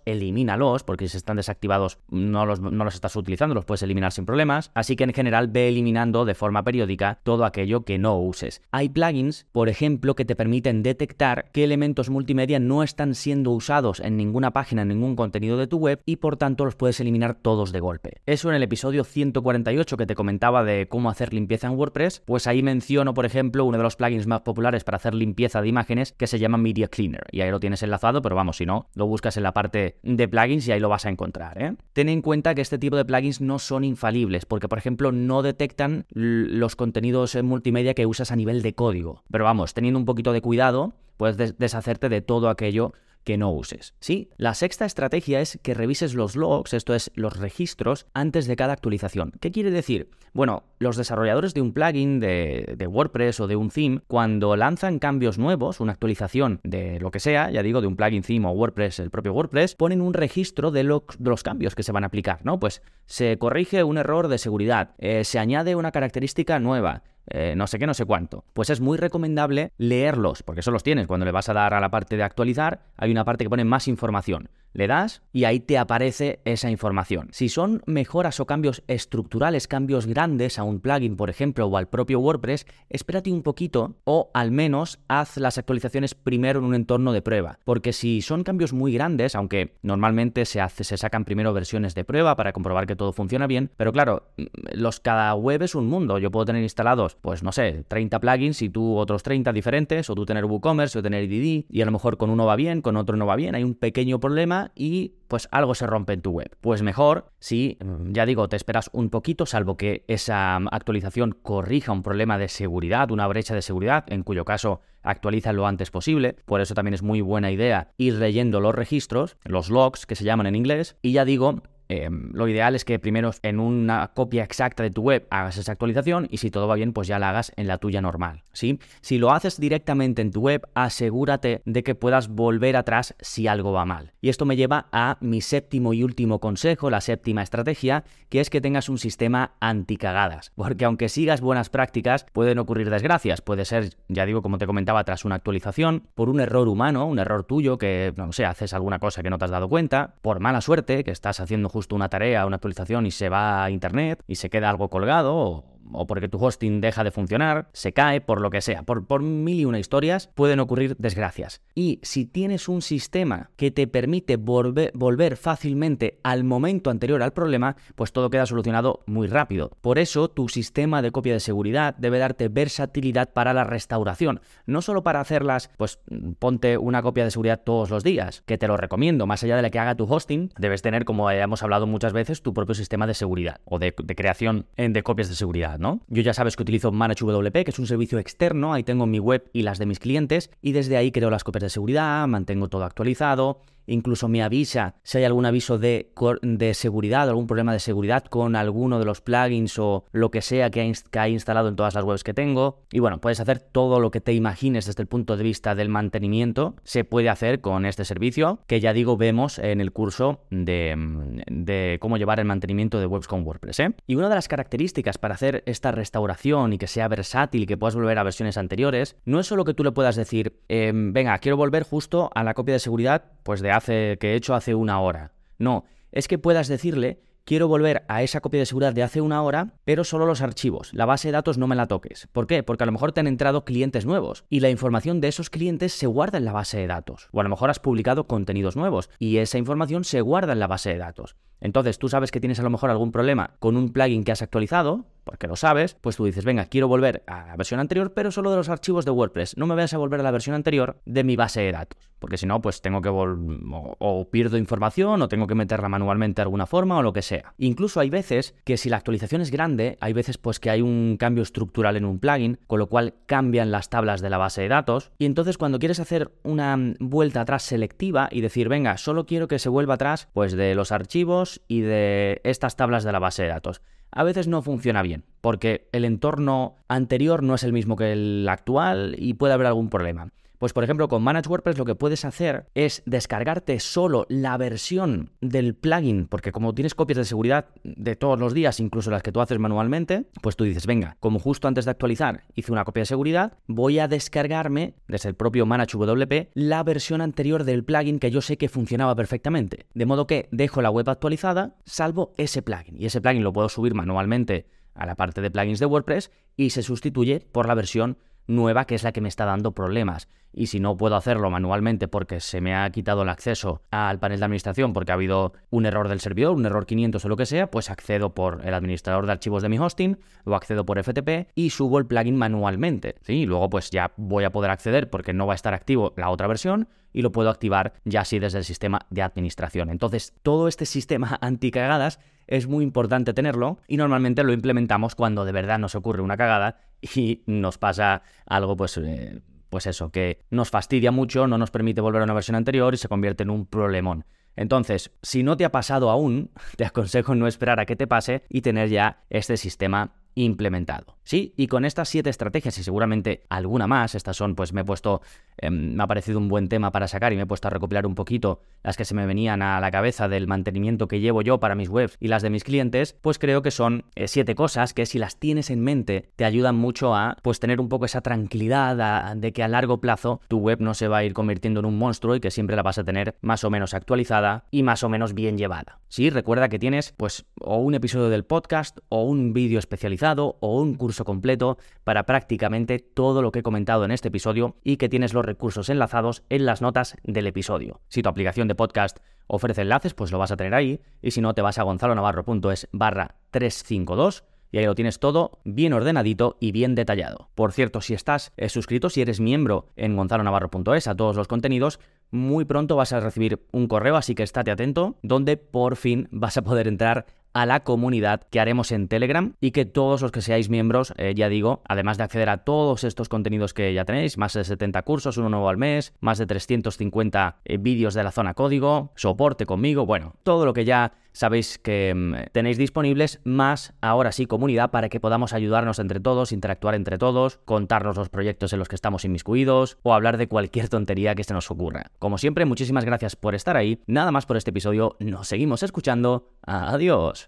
elimínalos 0.05 0.83
porque 0.83 1.07
si 1.07 1.17
están 1.17 1.37
desactivados 1.37 1.99
no 2.09 2.45
los, 2.45 2.59
no 2.59 2.83
los 2.83 2.95
estás 2.95 3.15
utilizando, 3.15 3.55
los 3.55 3.65
puedes 3.65 3.83
eliminar 3.83 4.11
sin 4.11 4.25
problemas, 4.25 4.71
así 4.73 4.95
que 4.95 5.03
en 5.03 5.13
general 5.13 5.47
ve 5.47 5.67
eliminando 5.67 6.25
de 6.25 6.35
forma 6.35 6.63
periódica 6.63 7.19
todo 7.23 7.45
aquello 7.45 7.83
que 7.83 7.97
no 7.97 8.17
uses. 8.19 8.46
Hay 8.71 8.89
plugins, 8.89 9.45
por 9.51 9.69
ejemplo, 9.69 10.15
que 10.15 10.25
te 10.25 10.35
permiten 10.35 10.83
detectar 10.83 11.49
qué 11.51 11.63
elementos 11.63 12.09
multimedia 12.09 12.59
no 12.59 12.83
están 12.83 13.15
siendo 13.15 13.51
usados 13.51 13.99
en 13.99 14.17
ninguna 14.17 14.51
página, 14.51 14.81
en 14.81 14.89
ningún 14.89 15.15
contenido 15.15 15.57
de 15.57 15.67
tu 15.67 15.77
web 15.77 16.01
y 16.05 16.17
por 16.17 16.37
tanto 16.37 16.65
los 16.65 16.75
puedes 16.75 16.99
eliminar 16.99 17.35
todos 17.35 17.71
de 17.71 17.79
golpe. 17.79 18.21
Eso 18.25 18.49
en 18.49 18.55
el 18.55 18.63
episodio 18.63 19.03
148 19.03 19.97
que 19.97 20.05
te 20.05 20.15
comentaba 20.15 20.63
de 20.63 20.87
cómo 20.87 21.09
hacer 21.09 21.33
limpieza 21.33 21.67
en 21.67 21.73
WordPress, 21.73 22.21
pues 22.25 22.47
ahí 22.47 22.63
menciono, 22.63 23.13
por 23.13 23.25
ejemplo, 23.25 23.65
uno 23.65 23.77
de 23.77 23.83
los 23.83 23.95
plugins 23.95 24.27
más 24.27 24.41
populares 24.41 24.83
para 24.83 24.97
hacer 24.97 25.13
limpieza 25.13 25.61
de 25.61 25.67
imágenes 25.67 26.13
que 26.13 26.27
se 26.27 26.39
llama 26.39 26.57
Media 26.57 26.87
Cleaner 26.87 27.25
y 27.31 27.41
ahí 27.41 27.51
lo 27.51 27.59
tienes 27.59 27.83
enlazado, 27.83 28.21
pero 28.21 28.35
vamos, 28.35 28.57
si 28.57 28.65
no, 28.65 28.89
lo 28.95 29.07
buscas 29.07 29.37
en 29.37 29.43
la 29.43 29.53
parte 29.53 29.97
de 30.03 30.27
plugins 30.27 30.67
y 30.67 30.71
ahí 30.71 30.79
lo 30.79 30.89
vas 30.89 31.05
a 31.05 31.09
encontrar. 31.09 31.61
¿eh? 31.61 31.75
Ten 31.93 32.09
en 32.09 32.21
cuenta 32.21 32.55
que 32.55 32.61
este 32.61 32.77
tipo 32.77 32.95
de 32.95 33.05
plugins 33.05 33.41
no 33.41 33.59
son 33.59 33.83
infalibles 33.83 34.45
porque, 34.45 34.67
por 34.67 34.77
ejemplo, 34.77 35.11
no 35.11 35.41
detectan 35.41 36.05
los 36.09 36.75
contenidos 36.75 37.35
multimedia 37.43 37.93
que 37.93 38.05
usas 38.05 38.31
a 38.31 38.35
nivel 38.37 38.61
de 38.61 38.73
código. 38.73 39.23
Pero 39.31 39.43
vamos, 39.43 39.73
teniendo 39.73 39.99
un 39.99 40.05
poquito 40.05 40.33
de 40.33 40.41
cuidado, 40.41 40.93
puedes 41.17 41.57
deshacerte 41.57 42.09
de 42.09 42.21
todo 42.21 42.49
aquello 42.49 42.93
que 43.27 43.37
no 43.37 43.51
uses. 43.51 43.93
Sí, 43.99 44.29
la 44.37 44.53
sexta 44.53 44.85
estrategia 44.85 45.41
es 45.41 45.59
que 45.61 45.73
revises 45.73 46.13
los 46.13 46.37
logs, 46.37 46.73
esto 46.73 46.95
es, 46.95 47.11
los 47.13 47.35
registros, 47.35 48.07
antes 48.13 48.47
de 48.47 48.55
cada 48.55 48.71
actualización. 48.71 49.33
¿Qué 49.41 49.51
quiere 49.51 49.69
decir? 49.69 50.09
Bueno, 50.31 50.63
los 50.79 50.95
desarrolladores 50.95 51.53
de 51.53 51.59
un 51.59 51.73
plugin 51.73 52.21
de, 52.21 52.87
WordPress 52.89 53.41
o 53.41 53.47
de 53.47 53.57
un 53.57 53.69
theme, 53.69 53.99
cuando 54.07 54.55
lanzan 54.55 54.99
cambios 54.99 55.37
nuevos, 55.37 55.81
una 55.81 55.91
actualización 55.91 56.61
de 56.63 57.01
lo 57.01 57.11
que 57.11 57.19
sea, 57.19 57.51
ya 57.51 57.63
digo, 57.63 57.81
de 57.81 57.87
un 57.87 57.97
plugin 57.97 58.21
theme 58.21 58.47
o 58.47 58.51
WordPress, 58.51 58.99
el 58.99 59.09
propio 59.09 59.33
WordPress, 59.33 59.75
ponen 59.75 59.99
un 59.99 60.13
registro 60.13 60.71
de, 60.71 60.83
de 60.83 61.29
los 61.29 61.43
cambios 61.43 61.75
que 61.75 61.83
se 61.83 61.91
van 61.91 62.05
a 62.05 62.07
aplicar, 62.07 62.39
¿no? 62.45 62.61
Pues 62.61 62.81
se 63.07 63.37
corrige 63.37 63.83
un 63.83 63.97
error 63.97 64.29
de 64.29 64.37
seguridad, 64.37 64.91
eh, 64.99 65.25
se 65.25 65.37
añade 65.37 65.75
una 65.75 65.91
característica 65.91 66.59
nueva, 66.59 67.03
eh, 67.29 67.53
no 67.55 67.67
sé 67.67 67.79
qué, 67.79 67.87
no 67.87 67.93
sé 67.93 68.05
cuánto. 68.05 68.45
Pues 68.53 68.69
es 68.69 68.81
muy 68.81 68.97
recomendable 68.97 69.71
leerlos, 69.77 70.43
porque 70.43 70.61
eso 70.61 70.71
los 70.71 70.83
tienes. 70.83 71.07
Cuando 71.07 71.25
le 71.25 71.31
vas 71.31 71.49
a 71.49 71.53
dar 71.53 71.73
a 71.73 71.79
la 71.79 71.89
parte 71.89 72.17
de 72.17 72.23
actualizar, 72.23 72.81
hay 72.97 73.11
una 73.11 73.25
parte 73.25 73.43
que 73.43 73.49
pone 73.49 73.65
más 73.65 73.87
información. 73.87 74.49
Le 74.73 74.85
das 74.85 75.23
y 75.33 75.45
ahí 75.45 75.59
te 75.59 75.79
aparece 75.79 76.39
esa 76.45 76.69
información. 76.69 77.29
Si 77.31 77.49
son 77.49 77.81
mejoras 77.87 78.39
o 78.39 78.45
cambios 78.45 78.83
estructurales, 78.87 79.67
cambios 79.67 80.05
grandes 80.05 80.59
a 80.59 80.63
un 80.63 80.81
plugin, 80.81 81.15
por 81.15 81.31
ejemplo, 81.31 81.65
o 81.65 81.77
al 81.77 81.87
propio 81.87 82.19
WordPress, 82.19 82.67
espérate 82.89 83.31
un 83.31 83.41
poquito 83.41 83.95
o 84.03 84.29
al 84.35 84.51
menos 84.51 84.99
haz 85.07 85.37
las 85.37 85.57
actualizaciones 85.57 86.13
primero 86.13 86.59
en 86.59 86.65
un 86.65 86.75
entorno 86.75 87.11
de 87.11 87.23
prueba. 87.23 87.57
Porque 87.65 87.91
si 87.91 88.21
son 88.21 88.43
cambios 88.43 88.71
muy 88.71 88.93
grandes, 88.93 89.35
aunque 89.35 89.73
normalmente 89.81 90.45
se, 90.45 90.61
hace, 90.61 90.83
se 90.83 90.97
sacan 90.97 91.25
primero 91.25 91.53
versiones 91.53 91.95
de 91.95 92.05
prueba 92.05 92.35
para 92.35 92.53
comprobar 92.53 92.85
que 92.85 92.95
todo 92.95 93.13
funciona 93.13 93.47
bien, 93.47 93.71
pero 93.77 93.91
claro, 93.91 94.29
los 94.73 94.99
cada 94.99 95.33
web 95.33 95.63
es 95.63 95.73
un 95.73 95.87
mundo. 95.87 96.19
Yo 96.19 96.29
puedo 96.29 96.45
tener 96.45 96.61
instalados, 96.61 97.16
pues 97.21 97.43
no 97.43 97.51
sé, 97.51 97.83
30 97.87 98.19
plugins 98.19 98.61
y 98.61 98.69
tú 98.69 98.97
otros 98.97 99.23
30 99.23 99.53
diferentes, 99.53 100.09
o 100.09 100.15
tú 100.15 100.25
tener 100.25 100.45
WooCommerce 100.45 100.99
o 100.99 101.03
tener 101.03 101.23
IDD, 101.23 101.65
y 101.69 101.81
a 101.81 101.85
lo 101.85 101.91
mejor 101.91 102.17
con 102.17 102.29
uno 102.29 102.45
va 102.45 102.55
bien, 102.55 102.81
con 102.81 102.97
otro 102.97 103.17
no 103.17 103.25
va 103.25 103.35
bien, 103.35 103.55
hay 103.55 103.63
un 103.63 103.75
pequeño 103.75 104.19
problema 104.19 104.71
y 104.75 105.13
pues 105.27 105.47
algo 105.51 105.75
se 105.75 105.87
rompe 105.87 106.13
en 106.13 106.21
tu 106.21 106.31
web. 106.31 106.55
Pues 106.61 106.81
mejor 106.81 107.31
si, 107.39 107.77
mm, 107.83 108.13
ya 108.13 108.25
digo, 108.25 108.47
te 108.47 108.55
esperas 108.55 108.89
un 108.93 109.09
poquito, 109.09 109.45
salvo 109.45 109.77
que 109.77 110.05
esa 110.07 110.59
mm, 110.59 110.67
actualización 110.71 111.37
corrija 111.41 111.91
un 111.91 112.03
problema 112.03 112.37
de 112.37 112.47
seguridad, 112.47 113.11
una 113.11 113.27
brecha 113.27 113.53
de 113.55 113.61
seguridad, 113.61 114.05
en 114.07 114.23
cuyo 114.23 114.45
caso 114.45 114.81
actualiza 115.03 115.53
lo 115.53 115.67
antes 115.67 115.91
posible. 115.91 116.35
Por 116.45 116.61
eso 116.61 116.73
también 116.73 116.93
es 116.93 117.03
muy 117.03 117.21
buena 117.21 117.51
idea 117.51 117.91
ir 117.97 118.15
leyendo 118.15 118.59
los 118.59 118.75
registros, 118.75 119.37
los 119.43 119.69
logs 119.69 120.05
que 120.05 120.15
se 120.15 120.23
llaman 120.23 120.47
en 120.47 120.55
inglés. 120.55 120.97
Y 121.01 121.13
ya 121.13 121.25
digo, 121.25 121.61
Em, 121.89 122.31
lo 122.33 122.47
ideal 122.47 122.75
es 122.75 122.85
que 122.85 122.99
primero 122.99 123.31
en 123.43 123.59
una 123.59 124.09
copia 124.13 124.43
exacta 124.43 124.83
de 124.83 124.91
tu 124.91 125.01
web 125.01 125.27
hagas 125.29 125.57
esa 125.57 125.71
actualización 125.71 126.27
y 126.29 126.37
si 126.37 126.51
todo 126.51 126.67
va 126.67 126.75
bien, 126.75 126.93
pues 126.93 127.07
ya 127.07 127.19
la 127.19 127.29
hagas 127.29 127.51
en 127.55 127.67
la 127.67 127.77
tuya 127.77 128.01
normal. 128.01 128.43
¿sí? 128.53 128.79
Si 129.01 129.17
lo 129.17 129.31
haces 129.31 129.59
directamente 129.59 130.21
en 130.21 130.31
tu 130.31 130.41
web, 130.41 130.67
asegúrate 130.73 131.61
de 131.65 131.83
que 131.83 131.95
puedas 131.95 132.27
volver 132.27 132.75
atrás 132.75 133.15
si 133.19 133.47
algo 133.47 133.71
va 133.71 133.85
mal. 133.85 134.13
Y 134.21 134.29
esto 134.29 134.45
me 134.45 134.55
lleva 134.55 134.87
a 134.91 135.17
mi 135.21 135.41
séptimo 135.41 135.93
y 135.93 136.03
último 136.03 136.39
consejo, 136.39 136.89
la 136.89 137.01
séptima 137.01 137.43
estrategia, 137.43 138.03
que 138.29 138.39
es 138.39 138.49
que 138.49 138.61
tengas 138.61 138.89
un 138.89 138.97
sistema 138.97 139.53
anticagadas. 139.59 140.51
Porque 140.55 140.85
aunque 140.85 141.09
sigas 141.09 141.41
buenas 141.41 141.69
prácticas, 141.69 142.25
pueden 142.33 142.59
ocurrir 142.59 142.89
desgracias. 142.89 143.41
Puede 143.41 143.65
ser, 143.65 143.95
ya 144.07 144.25
digo, 144.25 144.41
como 144.41 144.57
te 144.57 144.65
comentaba, 144.65 145.03
tras 145.03 145.23
una 145.25 145.35
actualización, 145.35 146.07
por 146.15 146.29
un 146.29 146.39
error 146.39 146.67
humano, 146.67 147.07
un 147.07 147.19
error 147.19 147.43
tuyo, 147.43 147.77
que 147.77 148.13
no 148.17 148.31
sé, 148.33 148.45
haces 148.45 148.73
alguna 148.73 148.99
cosa 148.99 149.23
que 149.23 149.29
no 149.29 149.37
te 149.37 149.45
has 149.45 149.51
dado 149.51 149.69
cuenta, 149.69 150.15
por 150.21 150.39
mala 150.39 150.61
suerte, 150.61 151.03
que 151.03 151.11
estás 151.11 151.39
haciendo 151.39 151.69
justo 151.77 151.95
una 151.95 152.09
tarea, 152.09 152.47
una 152.47 152.55
actualización 152.55 153.05
y 153.05 153.11
se 153.11 153.29
va 153.29 153.63
a 153.63 153.69
internet 153.69 154.23
y 154.25 154.33
se 154.33 154.49
queda 154.49 154.67
algo 154.67 154.89
colgado 154.89 155.35
o 155.35 155.76
o 155.91 156.07
porque 156.07 156.29
tu 156.29 156.43
hosting 156.43 156.81
deja 156.81 157.03
de 157.03 157.11
funcionar, 157.11 157.69
se 157.73 157.93
cae, 157.93 158.21
por 158.21 158.41
lo 158.41 158.49
que 158.49 158.61
sea, 158.61 158.83
por, 158.83 159.05
por 159.05 159.21
mil 159.21 159.59
y 159.59 159.65
una 159.65 159.79
historias 159.79 160.29
pueden 160.33 160.59
ocurrir 160.59 160.95
desgracias. 160.97 161.61
Y 161.75 161.99
si 162.03 162.25
tienes 162.25 162.67
un 162.67 162.81
sistema 162.81 163.51
que 163.55 163.71
te 163.71 163.87
permite 163.87 164.37
volver, 164.37 165.37
fácilmente 165.37 166.19
al 166.23 166.43
momento 166.43 166.89
anterior 166.89 167.21
al 167.21 167.33
problema, 167.33 167.75
pues 167.95 168.11
todo 168.11 168.29
queda 168.29 168.45
solucionado 168.45 169.03
muy 169.05 169.27
rápido. 169.27 169.71
Por 169.81 169.99
eso 169.99 170.29
tu 170.29 170.49
sistema 170.49 171.01
de 171.01 171.11
copia 171.11 171.33
de 171.33 171.39
seguridad 171.39 171.95
debe 171.97 172.19
darte 172.19 172.49
versatilidad 172.49 173.33
para 173.33 173.53
la 173.53 173.63
restauración, 173.63 174.41
no 174.65 174.81
solo 174.81 175.03
para 175.03 175.19
hacerlas, 175.19 175.69
pues 175.77 175.99
ponte 176.39 176.77
una 176.77 177.01
copia 177.01 177.23
de 177.23 177.31
seguridad 177.31 177.61
todos 177.63 177.89
los 177.89 178.03
días, 178.03 178.43
que 178.45 178.57
te 178.57 178.67
lo 178.67 178.77
recomiendo, 178.77 179.25
más 179.25 179.43
allá 179.43 179.55
de 179.55 179.61
la 179.61 179.69
que 179.69 179.79
haga 179.79 179.95
tu 179.95 180.05
hosting, 180.05 180.51
debes 180.57 180.81
tener, 180.81 181.05
como 181.05 181.29
hemos 181.29 181.63
hablado 181.63 181.87
muchas 181.87 182.13
veces, 182.13 182.41
tu 182.41 182.53
propio 182.53 182.75
sistema 182.75 183.07
de 183.07 183.13
seguridad 183.13 183.61
o 183.65 183.79
de, 183.79 183.93
de 184.03 184.15
creación 184.15 184.65
de 184.75 185.03
copias 185.03 185.29
de 185.29 185.35
seguridad. 185.35 185.76
Yo 186.07 186.21
ya 186.21 186.33
sabes 186.33 186.55
que 186.55 186.63
utilizo 186.63 186.91
ManageWP, 186.91 187.63
que 187.63 187.71
es 187.71 187.79
un 187.79 187.87
servicio 187.87 188.19
externo, 188.19 188.73
ahí 188.73 188.83
tengo 188.83 189.05
mi 189.05 189.19
web 189.19 189.49
y 189.53 189.61
las 189.61 189.79
de 189.79 189.85
mis 189.85 189.99
clientes, 189.99 190.49
y 190.61 190.71
desde 190.71 190.97
ahí 190.97 191.11
creo 191.11 191.29
las 191.29 191.43
copias 191.43 191.63
de 191.63 191.69
seguridad, 191.69 192.27
mantengo 192.27 192.67
todo 192.67 192.83
actualizado, 192.83 193.61
incluso 193.87 194.27
me 194.27 194.43
avisa 194.43 194.95
si 195.03 195.17
hay 195.17 195.23
algún 195.23 195.45
aviso 195.45 195.77
de, 195.79 196.11
de 196.41 196.73
seguridad, 196.73 197.27
algún 197.29 197.47
problema 197.47 197.73
de 197.73 197.79
seguridad 197.79 198.25
con 198.25 198.55
alguno 198.55 198.99
de 198.99 199.05
los 199.05 199.21
plugins 199.21 199.79
o 199.79 200.05
lo 200.11 200.29
que 200.31 200.41
sea 200.41 200.69
que 200.69 200.93
ha, 201.13 201.29
instalado 201.29 201.69
en 201.69 201.75
todas 201.75 201.95
las 201.95 202.03
webs 202.03 202.23
que 202.23 202.33
tengo. 202.33 202.83
Y 202.91 202.99
bueno, 202.99 203.19
puedes 203.19 203.39
hacer 203.39 203.59
todo 203.59 203.99
lo 203.99 204.11
que 204.11 204.21
te 204.21 204.33
imagines 204.33 204.85
desde 204.85 205.01
el 205.01 205.07
punto 205.07 205.37
de 205.37 205.43
vista 205.43 205.75
del 205.75 205.89
mantenimiento, 205.89 206.75
se 206.83 207.03
puede 207.03 207.29
hacer 207.29 207.61
con 207.61 207.85
este 207.85 208.05
servicio, 208.05 208.59
que 208.67 208.79
ya 208.79 208.93
digo, 208.93 209.17
vemos 209.17 209.59
en 209.59 209.81
el 209.81 209.91
curso 209.91 210.41
de, 210.49 211.97
cómo 211.99 212.17
llevar 212.17 212.39
el 212.39 212.45
mantenimiento 212.45 212.99
de 212.99 213.05
webs 213.05 213.27
con 213.27 213.45
WordPress. 213.45 213.79
¿eh? 213.79 213.93
Y 214.05 214.15
una 214.15 214.29
de 214.29 214.35
las 214.35 214.47
características 214.47 215.17
para 215.17 215.35
hacer 215.35 215.63
esta 215.65 215.91
restauración 215.91 216.73
y 216.73 216.77
que 216.77 216.87
sea 216.87 217.07
versátil 217.07 217.63
y 217.63 217.65
que 217.65 217.77
puedas 217.77 217.95
volver 217.95 218.17
a 218.19 218.23
versiones 218.23 218.57
anteriores, 218.57 219.15
no 219.25 219.39
es 219.39 219.47
solo 219.47 219.65
que 219.65 219.73
tú 219.73 219.83
le 219.83 219.91
puedas 219.91 220.15
decir, 220.15 220.59
em, 220.67 221.13
venga, 221.13 221.37
quiero 221.39 221.57
volver 221.57 221.83
justo 221.83 222.29
a 222.33 222.43
la 222.43 222.53
copia 222.53 222.73
de 222.73 222.79
seguridad 222.79 223.23
pues 223.43 223.61
de 223.61 223.71
hace, 223.77 224.17
que 224.19 224.33
he 224.33 224.35
hecho 224.35 224.53
hace 224.53 224.75
una 224.75 224.99
hora. 224.99 225.31
No, 225.57 225.85
es 226.11 226.27
que 226.27 226.37
puedas 226.37 226.67
decirle, 226.67 227.21
quiero 227.47 227.69
volver 227.69 228.03
a 228.09 228.23
esa 228.23 228.41
copia 228.41 228.59
de 228.59 228.65
seguridad 228.65 228.93
de 228.93 229.03
hace 229.03 229.21
una 229.21 229.41
hora, 229.41 229.73
pero 229.85 230.03
solo 230.03 230.25
los 230.25 230.41
archivos. 230.41 230.93
La 230.93 231.05
base 231.05 231.29
de 231.29 231.31
datos 231.31 231.57
no 231.57 231.65
me 231.65 231.75
la 231.77 231.87
toques. 231.87 232.27
¿Por 232.33 232.45
qué? 232.45 232.61
Porque 232.61 232.83
a 232.83 232.85
lo 232.85 232.91
mejor 232.91 233.13
te 233.13 233.21
han 233.21 233.27
entrado 233.27 233.63
clientes 233.63 234.05
nuevos 234.05 234.43
y 234.49 234.59
la 234.59 234.69
información 234.69 235.21
de 235.21 235.29
esos 235.29 235.49
clientes 235.49 235.93
se 235.93 236.07
guarda 236.07 236.37
en 236.37 236.45
la 236.45 236.51
base 236.51 236.77
de 236.77 236.87
datos. 236.87 237.29
O 237.31 237.39
a 237.39 237.43
lo 237.43 237.49
mejor 237.49 237.69
has 237.69 237.79
publicado 237.79 238.27
contenidos 238.27 238.75
nuevos 238.75 239.09
y 239.17 239.37
esa 239.37 239.57
información 239.57 240.03
se 240.03 240.19
guarda 240.19 240.51
en 240.51 240.59
la 240.59 240.67
base 240.67 240.89
de 240.89 240.97
datos. 240.97 241.37
Entonces 241.61 241.97
tú 241.99 242.09
sabes 242.09 242.31
que 242.31 242.39
tienes 242.39 242.59
a 242.59 242.63
lo 242.63 242.69
mejor 242.69 242.89
algún 242.89 243.11
problema 243.11 243.51
con 243.59 243.77
un 243.77 243.91
plugin 243.91 244.23
que 244.23 244.31
has 244.31 244.41
actualizado, 244.41 245.05
porque 245.23 245.47
lo 245.47 245.55
sabes, 245.55 245.95
pues 245.95 246.15
tú 246.15 246.25
dices, 246.25 246.45
venga, 246.45 246.65
quiero 246.65 246.87
volver 246.87 247.23
a 247.27 247.47
la 247.47 247.55
versión 247.57 247.79
anterior, 247.79 248.13
pero 248.13 248.31
solo 248.31 248.49
de 248.49 248.57
los 248.57 248.69
archivos 248.69 249.03
de 249.03 249.11
WordPress. 249.11 249.57
No 249.57 249.67
me 249.67 249.75
vayas 249.75 249.93
a 249.93 249.97
volver 249.97 250.21
a 250.21 250.23
la 250.23 250.31
versión 250.31 250.55
anterior 250.55 251.01
de 251.05 251.23
mi 251.23 251.35
base 251.35 251.61
de 251.61 251.71
datos, 251.71 252.09
porque 252.19 252.37
si 252.37 252.45
no, 252.45 252.61
pues 252.61 252.81
tengo 252.81 253.01
que 253.01 253.09
volver 253.09 253.57
o, 253.99 254.29
pierdo 254.29 254.57
información 254.57 255.21
o 255.21 255.27
tengo 255.27 255.47
que 255.47 255.55
meterla 255.55 255.89
manualmente 255.89 256.39
de 256.39 256.43
alguna 256.43 256.65
forma 256.65 256.97
o 256.97 257.01
lo 257.01 257.13
que 257.13 257.21
sea. 257.21 257.53
Incluso 257.57 257.99
hay 257.99 258.09
veces 258.09 258.55
que 258.63 258.77
si 258.77 258.89
la 258.89 258.97
actualización 258.97 259.41
es 259.41 259.51
grande, 259.51 259.97
hay 259.99 260.13
veces 260.13 260.37
pues 260.37 260.59
que 260.59 260.69
hay 260.69 260.81
un 260.81 261.17
cambio 261.19 261.43
estructural 261.43 261.97
en 261.97 262.05
un 262.05 262.19
plugin, 262.19 262.59
con 262.67 262.79
lo 262.79 262.87
cual 262.87 263.15
cambian 263.25 263.71
las 263.71 263.89
tablas 263.89 264.21
de 264.21 264.29
la 264.29 264.37
base 264.37 264.61
de 264.61 264.69
datos. 264.69 265.11
Y 265.17 265.25
entonces 265.25 265.57
cuando 265.57 265.79
quieres 265.79 265.99
hacer 265.99 266.31
una 266.43 266.77
vuelta 266.99 267.41
atrás 267.41 267.63
selectiva 267.63 268.29
y 268.31 268.41
decir, 268.41 268.69
venga, 268.69 268.97
solo 268.97 269.25
quiero 269.25 269.47
que 269.47 269.59
se 269.59 269.69
vuelva 269.69 269.95
atrás, 269.95 270.29
pues 270.33 270.53
de 270.53 270.75
los 270.75 270.91
archivos 270.91 271.46
y 271.67 271.81
de 271.81 272.41
estas 272.43 272.75
tablas 272.75 273.03
de 273.03 273.11
la 273.11 273.19
base 273.19 273.43
de 273.43 273.49
datos 273.49 273.81
a 274.11 274.23
veces 274.23 274.47
no 274.47 274.61
funciona 274.61 275.01
bien, 275.01 275.25
porque 275.41 275.89
el 275.91 276.05
entorno 276.05 276.75
anterior 276.87 277.43
no 277.43 277.55
es 277.55 277.63
el 277.63 277.73
mismo 277.73 277.95
que 277.95 278.13
el 278.13 278.47
actual 278.49 279.15
y 279.17 279.33
puede 279.33 279.53
haber 279.53 279.67
algún 279.67 279.89
problema. 279.89 280.29
Pues 280.57 280.73
por 280.73 280.83
ejemplo, 280.83 281.07
con 281.07 281.21
Manage 281.21 281.49
WordPress 281.49 281.77
lo 281.77 281.85
que 281.85 281.95
puedes 281.95 282.25
hacer 282.25 282.65
es 282.73 283.03
descargarte 283.05 283.79
solo 283.79 284.25
la 284.27 284.57
versión 284.57 285.31
del 285.39 285.75
plugin, 285.75 286.27
porque 286.27 286.51
como 286.51 286.73
tienes 286.73 286.95
copias 286.95 287.17
de 287.17 287.25
seguridad 287.25 287.67
de 287.83 288.15
todos 288.15 288.39
los 288.39 288.53
días, 288.53 288.79
incluso 288.79 289.11
las 289.11 289.21
que 289.21 289.31
tú 289.31 289.39
haces 289.39 289.59
manualmente, 289.59 290.25
pues 290.41 290.55
tú 290.55 290.63
dices, 290.63 290.87
venga, 290.87 291.17
como 291.19 291.39
justo 291.39 291.67
antes 291.67 291.85
de 291.85 291.91
actualizar 291.91 292.43
hice 292.55 292.71
una 292.71 292.85
copia 292.85 293.01
de 293.01 293.05
seguridad, 293.05 293.57
voy 293.67 293.99
a 293.99 294.07
descargarme 294.07 294.95
desde 295.07 295.29
el 295.29 295.35
propio 295.35 295.65
Manage 295.65 295.97
WP 295.97 296.49
la 296.55 296.81
versión 296.83 297.21
anterior 297.21 297.63
del 297.63 297.83
plugin 297.83 298.19
que 298.19 298.31
yo 298.31 298.41
sé 298.41 298.57
que 298.57 298.69
funcionaba 298.69 299.15
perfectamente. 299.15 299.85
De 299.93 300.05
modo 300.05 300.25
que 300.25 300.49
dejo 300.51 300.81
la 300.81 300.89
web 300.89 301.09
actualizada, 301.09 301.75
salvo 301.85 302.33
ese 302.37 302.63
plugin. 302.63 302.99
Y 302.99 303.05
ese 303.05 303.21
plugin 303.21 303.43
lo 303.43 303.53
puedo 303.53 303.69
subir 303.69 303.93
manualmente 303.93 304.67
a 304.95 305.05
la 305.05 305.15
parte 305.15 305.41
de 305.41 305.51
plugins 305.51 305.79
de 305.79 305.85
WordPress 305.85 306.31
y 306.55 306.71
se 306.71 306.81
sustituye 306.81 307.41
por 307.51 307.67
la 307.67 307.75
versión 307.75 308.17
nueva 308.47 308.85
que 308.85 308.95
es 308.95 309.03
la 309.03 309.11
que 309.11 309.21
me 309.21 309.29
está 309.29 309.45
dando 309.45 309.73
problemas. 309.73 310.27
Y 310.53 310.67
si 310.67 310.79
no 310.79 310.97
puedo 310.97 311.15
hacerlo 311.15 311.51
manualmente 311.51 312.07
porque 312.07 312.39
se 312.39 312.61
me 312.61 312.75
ha 312.75 312.89
quitado 312.89 313.21
el 313.21 313.29
acceso 313.29 313.83
al 313.91 314.17
panel 314.17 314.39
de 314.39 314.45
administración 314.45 314.93
porque 314.93 315.11
ha 315.11 315.15
habido 315.15 315.53
un 315.69 315.85
error 315.85 316.07
del 316.07 316.19
servidor, 316.19 316.55
un 316.55 316.65
error 316.65 316.85
500 316.85 317.23
o 317.23 317.29
lo 317.29 317.37
que 317.37 317.45
sea, 317.45 317.69
pues 317.69 317.91
accedo 317.91 318.33
por 318.33 318.61
el 318.65 318.73
administrador 318.73 319.27
de 319.27 319.33
archivos 319.33 319.61
de 319.61 319.69
mi 319.69 319.77
hosting 319.77 320.17
o 320.45 320.55
accedo 320.55 320.85
por 320.85 321.03
FTP 321.03 321.49
y 321.53 321.69
subo 321.69 321.99
el 321.99 322.07
plugin 322.07 322.37
manualmente. 322.37 323.15
¿sí? 323.21 323.33
Y 323.33 323.45
luego 323.45 323.69
pues 323.69 323.91
ya 323.91 324.13
voy 324.17 324.45
a 324.45 324.51
poder 324.51 324.71
acceder 324.71 325.09
porque 325.09 325.33
no 325.33 325.45
va 325.45 325.53
a 325.53 325.55
estar 325.55 325.75
activo 325.75 326.13
la 326.17 326.29
otra 326.29 326.47
versión 326.47 326.87
y 327.13 327.21
lo 327.21 327.31
puedo 327.31 327.49
activar 327.49 327.93
ya 328.05 328.21
así 328.21 328.39
desde 328.39 328.59
el 328.59 328.63
sistema 328.63 329.01
de 329.09 329.21
administración. 329.21 329.89
Entonces, 329.89 330.33
todo 330.43 330.67
este 330.67 330.85
sistema 330.85 331.37
anti-cagadas 331.41 332.19
es 332.47 332.67
muy 332.67 332.83
importante 332.83 333.33
tenerlo 333.33 333.79
y 333.87 333.97
normalmente 333.97 334.43
lo 334.43 334.53
implementamos 334.53 335.15
cuando 335.15 335.45
de 335.45 335.51
verdad 335.51 335.79
nos 335.79 335.95
ocurre 335.95 336.21
una 336.21 336.37
cagada 336.37 336.79
y 337.01 337.43
nos 337.45 337.77
pasa 337.77 338.23
algo 338.45 338.75
pues... 338.75 338.97
Eh, 338.97 339.41
pues 339.69 339.85
eso, 339.85 340.11
que 340.11 340.39
nos 340.49 340.69
fastidia 340.69 341.11
mucho, 341.11 341.45
no 341.45 341.57
nos 341.57 341.71
permite 341.71 341.99
volver 341.99 342.21
a 342.21 342.23
una 342.23 342.33
versión 342.33 342.55
anterior 342.55 342.93
y 342.93 342.97
se 342.97 343.09
convierte 343.09 343.43
en 343.43 343.49
un 343.49 343.65
problemón. 343.65 344.25
Entonces, 344.55 345.11
si 345.21 345.43
no 345.43 345.57
te 345.57 345.65
ha 345.65 345.71
pasado 345.71 346.09
aún, 346.09 346.51
te 346.77 346.85
aconsejo 346.85 347.35
no 347.35 347.47
esperar 347.47 347.79
a 347.79 347.85
que 347.85 347.95
te 347.95 348.07
pase 348.07 348.43
y 348.49 348.61
tener 348.61 348.89
ya 348.89 349.23
este 349.29 349.57
sistema 349.57 350.15
implementado. 350.43 351.17
Sí, 351.23 351.53
y 351.57 351.67
con 351.67 351.83
estas 351.83 352.07
siete 352.07 352.29
estrategias 352.29 352.77
y 352.77 352.83
seguramente 352.83 353.43
alguna 353.49 353.85
más, 353.85 354.15
estas 354.15 354.37
son, 354.37 354.55
pues 354.55 354.71
me 354.71 354.81
he 354.81 354.85
puesto, 354.85 355.21
em, 355.57 355.95
me 355.95 356.03
ha 356.03 356.07
parecido 356.07 356.37
un 356.37 356.47
buen 356.47 356.69
tema 356.69 356.91
para 356.91 357.07
sacar 357.09 357.33
y 357.33 357.35
me 357.35 357.41
he 357.41 357.45
puesto 357.45 357.67
a 357.67 357.71
recopilar 357.71 358.05
un 358.05 358.15
poquito 358.15 358.61
las 358.81 358.95
que 358.95 359.03
se 359.03 359.13
me 359.13 359.25
venían 359.25 359.61
a 359.61 359.81
la 359.81 359.91
cabeza 359.91 360.29
del 360.29 360.47
mantenimiento 360.47 361.09
que 361.09 361.19
llevo 361.19 361.41
yo 361.41 361.59
para 361.59 361.75
mis 361.75 361.89
webs 361.89 362.15
y 362.21 362.29
las 362.29 362.43
de 362.43 362.49
mis 362.49 362.63
clientes, 362.63 363.17
pues 363.21 363.39
creo 363.39 363.61
que 363.61 363.71
son 363.71 364.05
eh, 364.15 364.29
siete 364.29 364.55
cosas 364.55 364.93
que 364.93 365.05
si 365.05 365.19
las 365.19 365.37
tienes 365.37 365.69
en 365.69 365.81
mente 365.81 366.29
te 366.37 366.45
ayudan 366.45 366.75
mucho 366.75 367.13
a 367.13 367.35
pues 367.41 367.59
tener 367.59 367.81
un 367.81 367.89
poco 367.89 368.05
esa 368.05 368.21
tranquilidad 368.21 369.35
de 369.35 369.51
que 369.51 369.63
a 369.63 369.67
largo 369.67 369.99
plazo 369.99 370.39
tu 370.47 370.59
web 370.59 370.79
no 370.79 370.93
se 370.93 371.09
va 371.09 371.17
a 371.17 371.23
ir 371.25 371.33
convirtiendo 371.33 371.81
en 371.81 371.87
un 371.87 371.97
monstruo 371.97 372.35
y 372.35 372.39
que 372.39 372.51
siempre 372.51 372.75
la 372.75 372.83
vas 372.83 372.99
a 372.99 373.03
tener 373.03 373.35
más 373.41 373.63
o 373.63 373.69
menos 373.69 373.93
actualizada 373.93 374.65
y 374.71 374.83
más 374.83 375.03
o 375.03 375.09
menos 375.09 375.33
bien 375.33 375.57
llevada. 375.57 375.99
Sí, 376.07 376.29
recuerda 376.29 376.69
que 376.69 376.79
tienes 376.79 377.13
pues 377.17 377.45
o 377.59 377.77
un 377.77 377.95
episodio 377.95 378.29
del 378.29 378.45
podcast 378.45 378.99
o 379.09 379.23
un 379.23 379.51
vídeo 379.51 379.79
especializado 379.79 380.26
o 380.35 380.81
un 380.81 380.95
curso 380.95 381.23
completo 381.23 381.77
para 382.03 382.25
prácticamente 382.25 382.99
todo 382.99 383.41
lo 383.41 383.51
que 383.51 383.59
he 383.59 383.63
comentado 383.63 384.03
en 384.03 384.11
este 384.11 384.27
episodio 384.27 384.75
y 384.83 384.97
que 384.97 385.09
tienes 385.09 385.33
los 385.33 385.45
recursos 385.45 385.89
enlazados 385.89 386.43
en 386.49 386.65
las 386.65 386.81
notas 386.81 387.15
del 387.23 387.47
episodio. 387.47 388.01
Si 388.09 388.21
tu 388.21 388.29
aplicación 388.29 388.67
de 388.67 388.75
podcast 388.75 389.19
ofrece 389.47 389.83
enlaces, 389.83 390.13
pues 390.13 390.31
lo 390.31 390.39
vas 390.39 390.51
a 390.51 390.57
tener 390.57 390.73
ahí 390.73 390.99
y 391.21 391.31
si 391.31 391.39
no 391.39 391.53
te 391.53 391.61
vas 391.61 391.77
a 391.77 391.83
gonzalonavarro.es 391.83 392.89
barra 392.91 393.35
352 393.51 394.43
y 394.69 394.79
ahí 394.79 394.85
lo 394.85 394.95
tienes 394.95 395.19
todo 395.19 395.59
bien 395.63 395.93
ordenadito 395.93 396.57
y 396.59 396.73
bien 396.73 396.93
detallado. 396.93 397.49
Por 397.55 397.71
cierto, 397.71 398.01
si 398.01 398.13
estás 398.13 398.51
eh, 398.57 398.67
suscrito, 398.67 399.09
si 399.09 399.21
eres 399.21 399.39
miembro 399.39 399.87
en 399.95 400.17
gonzalonavarro.es 400.17 401.07
a 401.07 401.15
todos 401.15 401.37
los 401.37 401.47
contenidos, 401.47 402.01
muy 402.31 402.65
pronto 402.65 402.97
vas 402.97 403.13
a 403.13 403.21
recibir 403.21 403.65
un 403.71 403.87
correo, 403.87 404.17
así 404.17 404.35
que 404.35 404.43
estate 404.43 404.71
atento, 404.71 405.15
donde 405.21 405.55
por 405.55 405.95
fin 405.95 406.27
vas 406.31 406.57
a 406.57 406.63
poder 406.63 406.89
entrar 406.89 407.25
a 407.57 407.65
la 407.65 407.79
comunidad 407.79 408.43
que 408.51 408.59
haremos 408.59 408.91
en 408.91 409.07
Telegram 409.07 409.55
y 409.59 409.71
que 409.71 409.85
todos 409.85 410.21
los 410.21 410.31
que 410.31 410.41
seáis 410.41 410.69
miembros, 410.69 411.11
eh, 411.17 411.33
ya 411.35 411.49
digo, 411.49 411.81
además 411.89 412.19
de 412.19 412.23
acceder 412.23 412.49
a 412.49 412.59
todos 412.59 413.03
estos 413.03 413.29
contenidos 413.29 413.73
que 413.73 413.95
ya 413.95 414.05
tenéis, 414.05 414.37
más 414.37 414.53
de 414.53 414.63
70 414.63 415.01
cursos, 415.01 415.37
uno 415.37 415.49
nuevo 415.49 415.67
al 415.67 415.77
mes, 415.77 416.13
más 416.19 416.37
de 416.37 416.45
350 416.45 417.57
eh, 417.65 417.77
vídeos 417.77 418.13
de 418.13 418.23
la 418.23 418.31
zona 418.31 418.53
código, 418.53 419.11
soporte 419.15 419.65
conmigo, 419.65 420.05
bueno, 420.05 420.35
todo 420.43 420.67
lo 420.67 420.73
que 420.73 420.85
ya 420.85 421.13
sabéis 421.37 421.79
que 421.79 422.13
mm, 422.15 422.51
tenéis 422.51 422.77
disponibles, 422.77 423.39
más 423.43 423.93
ahora 424.01 424.31
sí 424.31 424.45
comunidad 424.45 424.91
para 424.91 425.09
que 425.09 425.19
podamos 425.19 425.53
ayudarnos 425.53 425.97
entre 425.97 426.19
todos, 426.19 426.51
interactuar 426.51 426.93
entre 426.93 427.17
todos, 427.17 427.59
contarnos 427.65 428.17
los 428.17 428.29
proyectos 428.29 428.71
en 428.73 428.79
los 428.79 428.87
que 428.87 428.95
estamos 428.95 429.25
inmiscuidos 429.25 429.97
o 430.03 430.13
hablar 430.13 430.37
de 430.37 430.47
cualquier 430.47 430.89
tontería 430.89 431.33
que 431.33 431.43
se 431.43 431.53
nos 431.55 431.71
ocurra. 431.71 432.11
Como 432.19 432.37
siempre, 432.37 432.65
muchísimas 432.65 433.05
gracias 433.05 433.35
por 433.35 433.55
estar 433.55 433.77
ahí. 433.77 433.99
Nada 434.05 434.31
más 434.31 434.45
por 434.45 434.57
este 434.57 434.69
episodio, 434.69 435.15
nos 435.19 435.47
seguimos 435.47 435.81
escuchando. 435.81 436.51
Adiós. 436.63 437.46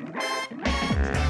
Música 0.00 1.29